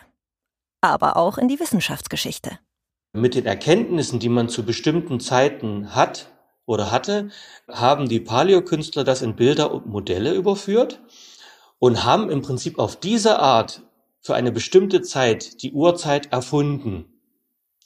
Aber 0.80 1.16
auch 1.16 1.36
in 1.36 1.48
die 1.48 1.60
Wissenschaftsgeschichte. 1.60 2.58
Mit 3.12 3.34
den 3.34 3.44
Erkenntnissen, 3.44 4.20
die 4.20 4.28
man 4.28 4.48
zu 4.48 4.64
bestimmten 4.64 5.18
Zeiten 5.18 5.96
hat 5.96 6.30
oder 6.64 6.92
hatte, 6.92 7.30
haben 7.68 8.08
die 8.08 8.20
Paläokünstler 8.20 9.02
das 9.02 9.22
in 9.22 9.34
Bilder 9.34 9.72
und 9.72 9.86
Modelle 9.86 10.32
überführt 10.32 11.00
und 11.80 12.04
haben 12.04 12.30
im 12.30 12.40
Prinzip 12.40 12.78
auf 12.78 12.94
diese 12.94 13.40
Art 13.40 13.82
für 14.20 14.36
eine 14.36 14.52
bestimmte 14.52 15.02
Zeit 15.02 15.62
die 15.62 15.72
Uhrzeit 15.72 16.32
erfunden. 16.32 17.06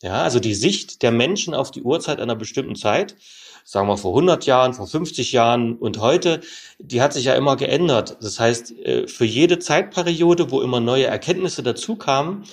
Ja, 0.03 0.23
also 0.23 0.41
die 0.41 0.55
Sicht 0.55 1.03
der 1.03 1.13
Menschen 1.13 1.55
auf 1.55 1.71
die 1.71 1.83
Uhrzeit 1.83 2.21
einer 2.21 2.37
bestimmten 2.37 2.75
Zeit, 2.75 3.17
sagen 3.65 3.89
wir 3.89 3.97
vor 3.97 4.11
100 4.11 4.45
Jahren, 4.45 4.75
vor 4.75 4.87
50 4.87 5.33
Jahren 5.33 5.79
und 5.79 6.01
heute, 6.01 6.43
die 6.79 7.01
hat 7.01 7.15
sich 7.15 7.25
ja 7.25 7.35
immer 7.35 7.57
geändert. 7.57 8.19
Das 8.21 8.39
heißt, 8.39 8.73
äh, 8.73 9.09
für 9.09 9.25
jede 9.25 9.59
Zeitperiode, 9.59 10.51
wo 10.51 10.61
immer 10.61 10.81
neue 10.81 11.07
Erkenntnisse 11.07 11.63
dazu 11.63 11.97
kamen, 11.97 12.45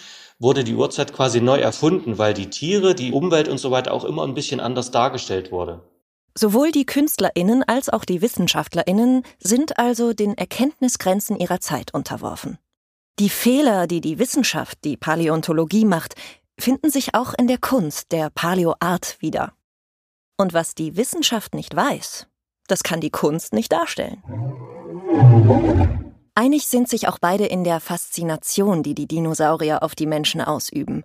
wurde 0.42 0.64
die 0.64 0.76
Uhrzeit 0.76 1.14
quasi 1.14 1.40
neu 1.40 1.60
erfunden, 1.60 2.18
weil 2.18 2.34
die 2.34 2.50
Tiere, 2.50 2.96
die 2.96 3.12
Umwelt 3.12 3.48
und 3.48 3.60
so 3.60 3.70
weiter 3.70 3.94
auch 3.94 4.04
immer 4.04 4.24
ein 4.24 4.34
bisschen 4.34 4.60
anders 4.60 4.90
dargestellt 4.92 5.52
wurde. 5.52 5.82
Sowohl 6.36 6.72
die 6.72 6.86
Künstlerinnen 6.86 7.64
als 7.64 7.90
auch 7.90 8.06
die 8.06 8.22
Wissenschaftlerinnen 8.22 9.24
sind 9.40 9.78
also 9.78 10.14
den 10.14 10.36
Erkenntnisgrenzen 10.38 11.38
ihrer 11.38 11.60
Zeit 11.60 11.94
unterworfen. 11.94 12.58
Die 13.20 13.30
Fehler, 13.30 13.86
die 13.86 14.02
die 14.02 14.18
Wissenschaft, 14.18 14.80
die 14.84 14.98
Paläontologie 14.98 15.86
macht, 15.86 16.16
finden 16.58 16.90
sich 16.90 17.14
auch 17.14 17.34
in 17.38 17.48
der 17.48 17.58
Kunst, 17.58 18.12
der 18.12 18.30
Paläoart 18.30 19.18
wieder. 19.20 19.54
Und 20.38 20.54
was 20.54 20.74
die 20.74 20.98
Wissenschaft 20.98 21.54
nicht 21.54 21.76
weiß, 21.76 22.28
das 22.68 22.84
kann 22.84 23.02
die 23.02 23.12
Kunst 23.12 23.54
nicht 23.54 23.72
darstellen. 23.72 24.24
Einig 26.34 26.68
sind 26.68 26.88
sich 26.88 27.08
auch 27.08 27.20
beide 27.20 27.46
in 27.46 27.64
der 27.64 27.80
Faszination, 27.80 28.84
die 28.84 28.96
die 28.96 29.08
Dinosaurier 29.08 29.84
auf 29.84 29.96
die 29.96 30.06
Menschen 30.06 30.42
ausüben. 30.42 31.04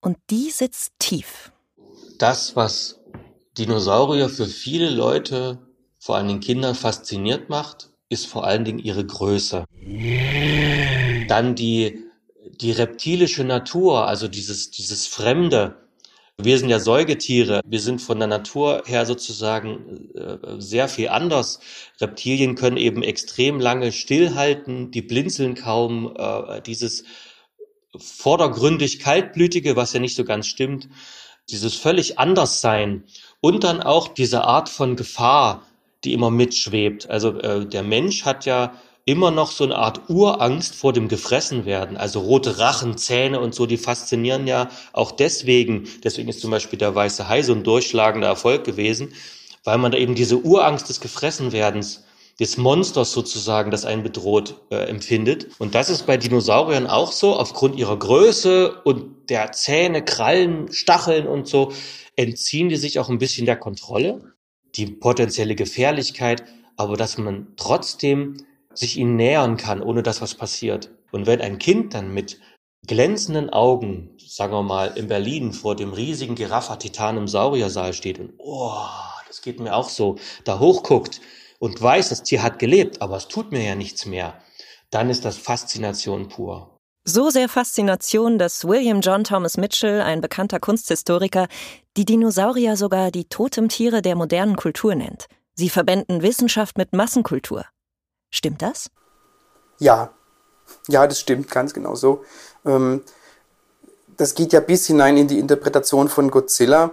Und 0.00 0.16
die 0.30 0.50
sitzt 0.50 0.92
tief. 0.98 1.52
Das, 2.18 2.56
was 2.56 3.00
Dinosaurier 3.58 4.28
für 4.28 4.46
viele 4.46 4.88
Leute, 4.88 5.58
vor 5.98 6.16
allen 6.16 6.28
Dingen 6.28 6.40
Kinder, 6.40 6.74
fasziniert 6.74 7.50
macht, 7.50 7.90
ist 8.08 8.26
vor 8.26 8.44
allen 8.44 8.64
Dingen 8.64 8.78
ihre 8.78 9.04
Größe. 9.04 9.64
Dann 11.28 11.54
die, 11.54 12.04
die 12.60 12.72
reptilische 12.72 13.44
Natur, 13.44 14.06
also 14.06 14.28
dieses, 14.28 14.70
dieses 14.70 15.06
Fremde, 15.06 15.85
Wir 16.38 16.58
sind 16.58 16.68
ja 16.68 16.78
Säugetiere. 16.80 17.62
Wir 17.66 17.80
sind 17.80 18.02
von 18.02 18.18
der 18.18 18.28
Natur 18.28 18.82
her 18.86 19.06
sozusagen 19.06 20.14
äh, 20.14 20.38
sehr 20.58 20.88
viel 20.88 21.08
anders. 21.08 21.60
Reptilien 22.00 22.56
können 22.56 22.76
eben 22.76 23.02
extrem 23.02 23.58
lange 23.58 23.90
stillhalten, 23.90 24.90
die 24.90 25.02
blinzeln 25.02 25.54
kaum. 25.54 26.14
Äh, 26.16 26.60
dieses 26.60 27.04
vordergründig 27.98 29.00
kaltblütige, 29.00 29.76
was 29.76 29.92
ja 29.92 30.00
nicht 30.00 30.14
so 30.14 30.24
ganz 30.24 30.46
stimmt, 30.46 30.88
dieses 31.48 31.74
völlig 31.74 32.18
anders 32.18 32.60
sein 32.60 33.04
und 33.40 33.64
dann 33.64 33.80
auch 33.82 34.08
diese 34.08 34.44
Art 34.44 34.68
von 34.68 34.96
Gefahr, 34.96 35.62
die 36.04 36.12
immer 36.12 36.30
mitschwebt. 36.30 37.08
Also 37.08 37.38
äh, 37.38 37.66
der 37.66 37.82
Mensch 37.82 38.24
hat 38.24 38.44
ja 38.44 38.74
immer 39.06 39.30
noch 39.30 39.52
so 39.52 39.64
eine 39.64 39.76
Art 39.76 40.10
Urangst 40.10 40.74
vor 40.74 40.92
dem 40.92 41.08
Gefressenwerden. 41.08 41.96
Also 41.96 42.20
rote 42.20 42.58
Rachen, 42.58 42.98
Zähne 42.98 43.40
und 43.40 43.54
so, 43.54 43.64
die 43.64 43.78
faszinieren 43.78 44.46
ja 44.46 44.68
auch 44.92 45.12
deswegen. 45.12 45.88
Deswegen 46.04 46.28
ist 46.28 46.40
zum 46.40 46.50
Beispiel 46.50 46.78
der 46.78 46.94
weiße 46.94 47.28
Hai 47.28 47.42
so 47.42 47.54
ein 47.54 47.62
durchschlagender 47.62 48.26
Erfolg 48.26 48.64
gewesen, 48.64 49.14
weil 49.64 49.78
man 49.78 49.92
da 49.92 49.98
eben 49.98 50.16
diese 50.16 50.38
Urangst 50.38 50.88
des 50.88 51.00
Gefressenwerdens 51.00 52.04
des 52.40 52.58
Monsters 52.58 53.12
sozusagen, 53.12 53.70
das 53.70 53.86
einen 53.86 54.02
bedroht, 54.02 54.60
äh, 54.70 54.88
empfindet. 54.88 55.48
Und 55.58 55.74
das 55.74 55.88
ist 55.88 56.04
bei 56.04 56.16
Dinosauriern 56.16 56.86
auch 56.86 57.12
so. 57.12 57.34
Aufgrund 57.34 57.78
ihrer 57.78 57.98
Größe 57.98 58.82
und 58.82 59.30
der 59.30 59.52
Zähne, 59.52 60.04
Krallen, 60.04 60.70
Stacheln 60.72 61.26
und 61.26 61.46
so 61.46 61.72
entziehen 62.16 62.68
die 62.68 62.76
sich 62.76 62.98
auch 62.98 63.08
ein 63.08 63.18
bisschen 63.18 63.46
der 63.46 63.56
Kontrolle. 63.56 64.34
Die 64.74 64.86
potenzielle 64.86 65.54
Gefährlichkeit, 65.54 66.44
aber 66.76 66.96
dass 66.96 67.16
man 67.16 67.46
trotzdem 67.56 68.36
sich 68.78 68.96
ihnen 68.96 69.16
nähern 69.16 69.56
kann, 69.56 69.82
ohne 69.82 70.02
dass 70.02 70.22
was 70.22 70.34
passiert. 70.34 70.90
Und 71.12 71.26
wenn 71.26 71.40
ein 71.40 71.58
Kind 71.58 71.94
dann 71.94 72.12
mit 72.12 72.40
glänzenden 72.86 73.50
Augen, 73.50 74.16
sagen 74.18 74.52
wir 74.52 74.62
mal, 74.62 74.96
in 74.96 75.08
Berlin 75.08 75.52
vor 75.52 75.76
dem 75.76 75.92
riesigen 75.92 76.34
Giraffa-Titan 76.34 77.16
im 77.16 77.28
Sauriersaal 77.28 77.92
steht 77.92 78.18
und, 78.18 78.34
oh, 78.38 78.86
das 79.26 79.42
geht 79.42 79.60
mir 79.60 79.74
auch 79.74 79.88
so, 79.88 80.16
da 80.44 80.58
hochguckt 80.58 81.20
und 81.58 81.80
weiß, 81.80 82.10
das 82.10 82.22
Tier 82.22 82.42
hat 82.42 82.58
gelebt, 82.58 83.02
aber 83.02 83.16
es 83.16 83.28
tut 83.28 83.52
mir 83.52 83.64
ja 83.64 83.74
nichts 83.74 84.06
mehr, 84.06 84.40
dann 84.90 85.10
ist 85.10 85.24
das 85.24 85.36
Faszination 85.36 86.28
pur. 86.28 86.78
So 87.04 87.30
sehr 87.30 87.48
Faszination, 87.48 88.36
dass 88.36 88.66
William 88.66 89.00
John 89.00 89.22
Thomas 89.22 89.56
Mitchell, 89.56 90.00
ein 90.00 90.20
bekannter 90.20 90.58
Kunsthistoriker, 90.58 91.46
die 91.96 92.04
Dinosaurier 92.04 92.76
sogar 92.76 93.12
die 93.12 93.26
Totemtiere 93.26 94.02
der 94.02 94.16
modernen 94.16 94.56
Kultur 94.56 94.94
nennt. 94.94 95.26
Sie 95.54 95.70
verbänden 95.70 96.22
Wissenschaft 96.22 96.76
mit 96.76 96.92
Massenkultur. 96.92 97.64
Stimmt 98.36 98.60
das? 98.60 98.90
Ja, 99.78 100.10
ja, 100.88 101.06
das 101.06 101.20
stimmt 101.20 101.50
ganz 101.50 101.72
genau 101.72 101.94
so. 101.94 102.22
Ähm, 102.66 103.02
das 104.18 104.34
geht 104.34 104.52
ja 104.52 104.60
bis 104.60 104.86
hinein 104.86 105.16
in 105.16 105.26
die 105.26 105.38
Interpretation 105.38 106.10
von 106.10 106.30
Godzilla, 106.30 106.90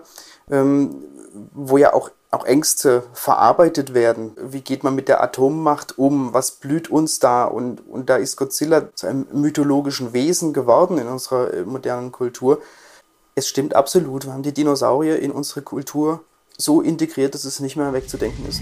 ähm, 0.50 1.04
wo 1.52 1.78
ja 1.78 1.94
auch, 1.94 2.12
auch 2.32 2.46
Ängste 2.46 3.04
verarbeitet 3.12 3.94
werden. 3.94 4.38
Wie 4.38 4.62
geht 4.62 4.86
man 4.86 4.96
mit 4.96 5.10
der 5.10 5.22
Atommacht 5.22 5.98
um? 5.98 6.34
Was 6.34 6.52
blüht 6.52 6.90
uns 6.90 7.20
da? 7.20 7.44
Und, 7.44 7.86
und 7.90 8.10
da 8.10 8.16
ist 8.16 8.38
Godzilla 8.38 8.96
zu 8.96 9.08
einem 9.08 9.28
mythologischen 9.34 10.14
Wesen 10.14 10.54
geworden 10.54 10.98
in 10.98 11.08
unserer 11.08 11.54
äh, 11.54 11.64
modernen 11.64 12.14
Kultur. 12.14 12.62
Es 13.36 13.50
stimmt 13.50 13.76
absolut. 13.76 14.26
Wir 14.26 14.32
haben 14.32 14.44
die 14.44 14.54
Dinosaurier 14.54 15.20
in 15.20 15.32
unsere 15.32 15.62
Kultur 15.62 16.24
so 16.58 16.82
integriert, 16.82 17.34
dass 17.34 17.44
es 17.44 17.60
nicht 17.60 17.76
mehr 17.76 17.92
wegzudenken 17.92 18.48
ist. 18.48 18.62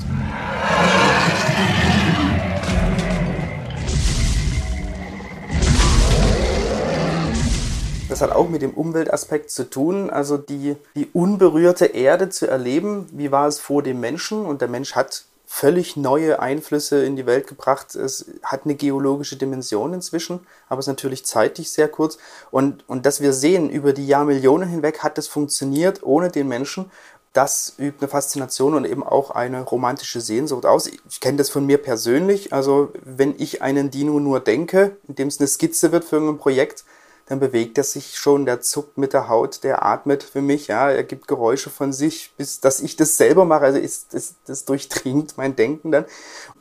Das 8.11 8.19
hat 8.19 8.33
auch 8.33 8.49
mit 8.49 8.61
dem 8.61 8.73
Umweltaspekt 8.73 9.51
zu 9.51 9.69
tun, 9.69 10.09
also 10.09 10.35
die, 10.35 10.75
die 10.95 11.07
unberührte 11.13 11.85
Erde 11.85 12.27
zu 12.27 12.45
erleben. 12.45 13.07
Wie 13.13 13.31
war 13.31 13.47
es 13.47 13.57
vor 13.57 13.83
dem 13.83 14.01
Menschen? 14.01 14.45
Und 14.45 14.59
der 14.59 14.67
Mensch 14.67 14.95
hat 14.95 15.23
völlig 15.45 15.95
neue 15.95 16.41
Einflüsse 16.41 17.05
in 17.05 17.15
die 17.15 17.25
Welt 17.25 17.47
gebracht. 17.47 17.95
Es 17.95 18.25
hat 18.43 18.65
eine 18.65 18.75
geologische 18.75 19.37
Dimension 19.37 19.93
inzwischen, 19.93 20.41
aber 20.67 20.79
es 20.79 20.87
ist 20.87 20.89
natürlich 20.89 21.25
zeitlich 21.25 21.71
sehr 21.71 21.87
kurz. 21.87 22.17
Und, 22.51 22.83
und 22.89 23.05
dass 23.05 23.21
wir 23.21 23.31
sehen, 23.31 23.69
über 23.69 23.93
die 23.93 24.07
Jahrmillionen 24.07 24.67
hinweg 24.67 24.99
hat 25.03 25.17
es 25.17 25.29
funktioniert 25.29 26.03
ohne 26.03 26.29
den 26.29 26.49
Menschen. 26.49 26.91
Das 27.31 27.75
übt 27.77 27.99
eine 28.01 28.09
Faszination 28.09 28.75
und 28.75 28.83
eben 28.83 29.03
auch 29.03 29.31
eine 29.31 29.61
romantische 29.61 30.19
Sehnsucht 30.19 30.65
aus. 30.65 30.87
Ich 30.87 31.21
kenne 31.21 31.37
das 31.37 31.49
von 31.49 31.65
mir 31.65 31.77
persönlich. 31.77 32.51
Also 32.51 32.91
wenn 33.05 33.35
ich 33.37 33.61
einen 33.61 33.89
Dino 33.89 34.19
nur 34.19 34.41
denke, 34.41 34.97
indem 35.07 35.29
es 35.29 35.39
eine 35.39 35.47
Skizze 35.47 35.93
wird 35.93 36.03
für 36.03 36.17
ein 36.17 36.37
Projekt, 36.37 36.83
dann 37.31 37.39
bewegt 37.39 37.77
er 37.77 37.85
sich 37.85 38.17
schon, 38.17 38.45
der 38.45 38.59
zuckt 38.59 38.97
mit 38.97 39.13
der 39.13 39.29
Haut, 39.29 39.63
der 39.63 39.85
atmet 39.85 40.21
für 40.21 40.41
mich, 40.41 40.67
ja, 40.67 40.89
er 40.91 41.05
gibt 41.05 41.29
Geräusche 41.29 41.69
von 41.69 41.93
sich, 41.93 42.33
bis 42.35 42.59
dass 42.59 42.81
ich 42.81 42.97
das 42.97 43.15
selber 43.15 43.45
mache, 43.45 43.63
also 43.63 43.79
ist, 43.79 44.13
das, 44.13 44.35
das 44.45 44.65
durchdringt 44.65 45.37
mein 45.37 45.55
Denken 45.55 45.93
dann. 45.93 46.03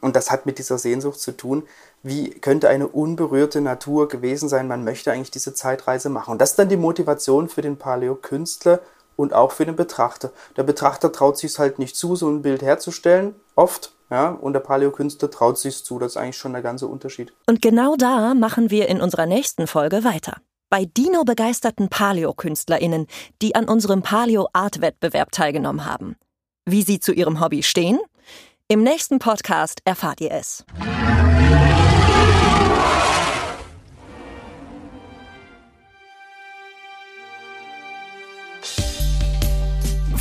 Und 0.01 0.15
das 0.15 0.31
hat 0.31 0.47
mit 0.47 0.59
dieser 0.59 0.79
Sehnsucht 0.79 1.19
zu 1.19 1.37
tun, 1.37 1.65
wie 2.05 2.31
könnte 2.31 2.69
eine 2.69 2.87
unberührte 2.87 3.61
Natur 3.61 4.07
gewesen 4.07 4.49
sein, 4.49 4.69
man 4.69 4.85
möchte 4.85 5.11
eigentlich 5.11 5.33
diese 5.33 5.55
Zeitreise 5.55 6.09
machen. 6.09 6.31
Und 6.31 6.41
das 6.41 6.51
ist 6.51 6.59
dann 6.61 6.69
die 6.69 6.77
Motivation 6.77 7.49
für 7.49 7.63
den 7.63 7.77
Paleo-Künstler 7.77 8.79
und 9.17 9.35
auch 9.35 9.51
für 9.51 9.67
den 9.67 9.75
Betrachter. 9.75 10.31
Der 10.57 10.63
Betrachter 10.63 11.11
traut 11.11 11.37
sich 11.37 11.59
halt 11.59 11.81
nicht 11.81 11.97
zu, 11.97 12.15
so 12.15 12.29
ein 12.31 12.43
Bild 12.43 12.63
herzustellen, 12.63 13.35
oft, 13.57 13.93
ja, 14.09 14.29
und 14.29 14.53
der 14.53 14.61
Paleo-Künstler 14.61 15.33
traut 15.33 15.59
sich 15.59 15.85
zu. 15.85 15.99
Das 15.99 16.13
ist 16.13 16.17
eigentlich 16.17 16.39
schon 16.39 16.53
der 16.53 16.63
ganze 16.63 16.87
Unterschied. 16.87 17.33
Und 17.49 17.61
genau 17.61 17.97
da 17.97 18.35
machen 18.35 18.71
wir 18.71 18.89
in 18.89 19.01
unserer 19.01 19.27
nächsten 19.27 19.67
Folge 19.67 20.05
weiter 20.05 20.37
bei 20.71 20.87
Dino-begeisterten 20.87 21.89
Paleo-KünstlerInnen, 21.89 23.07
die 23.43 23.55
an 23.55 23.69
unserem 23.69 24.03
Paleo-Art-Wettbewerb 24.03 25.33
teilgenommen 25.33 25.85
haben. 25.85 26.17
Wie 26.65 26.83
sie 26.83 27.01
zu 27.01 27.13
ihrem 27.13 27.41
Hobby 27.41 27.63
stehen? 27.63 27.99
Im 28.69 28.83
nächsten 28.83 29.19
Podcast 29.19 29.81
erfahrt 29.85 30.21
ihr 30.21 30.31
es. 30.31 30.65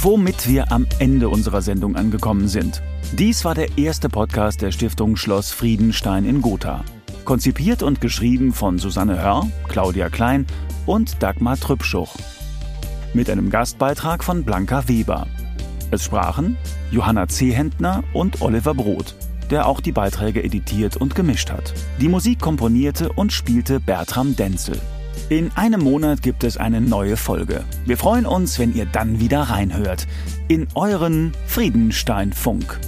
Womit 0.01 0.47
wir 0.47 0.71
am 0.71 0.87
Ende 0.97 1.29
unserer 1.29 1.61
Sendung 1.61 1.95
angekommen 1.95 2.47
sind. 2.47 2.81
Dies 3.11 3.43
war 3.43 3.53
der 3.53 3.77
erste 3.77 4.07
Podcast 4.07 4.61
der 4.61 4.71
Stiftung 4.71 5.15
Schloss 5.15 5.51
Friedenstein 5.51 6.25
in 6.25 6.41
Gotha. 6.41 6.85
Konzipiert 7.29 7.83
und 7.83 8.01
geschrieben 8.01 8.53
von 8.53 8.79
Susanne 8.79 9.21
Hörr, 9.21 9.47
Claudia 9.67 10.09
Klein 10.09 10.47
und 10.87 11.21
Dagmar 11.21 11.59
Trübschuch. 11.59 12.15
Mit 13.13 13.29
einem 13.29 13.51
Gastbeitrag 13.51 14.23
von 14.23 14.43
Blanca 14.43 14.87
Weber. 14.87 15.27
Es 15.91 16.05
sprachen 16.05 16.57
Johanna 16.89 17.27
Zehentner 17.27 18.03
und 18.13 18.41
Oliver 18.41 18.73
Brot, 18.73 19.13
der 19.51 19.67
auch 19.67 19.79
die 19.79 19.91
Beiträge 19.91 20.43
editiert 20.43 20.97
und 20.97 21.13
gemischt 21.13 21.51
hat. 21.51 21.75
Die 22.01 22.09
Musik 22.09 22.39
komponierte 22.39 23.13
und 23.13 23.31
spielte 23.31 23.79
Bertram 23.79 24.35
Denzel. 24.35 24.81
In 25.29 25.51
einem 25.51 25.81
Monat 25.81 26.23
gibt 26.23 26.43
es 26.43 26.57
eine 26.57 26.81
neue 26.81 27.15
Folge. 27.15 27.63
Wir 27.85 27.99
freuen 27.99 28.25
uns, 28.25 28.57
wenn 28.57 28.73
ihr 28.73 28.87
dann 28.87 29.19
wieder 29.19 29.41
reinhört. 29.41 30.07
In 30.47 30.67
euren 30.73 31.33
Friedenstein-Funk. 31.45 32.79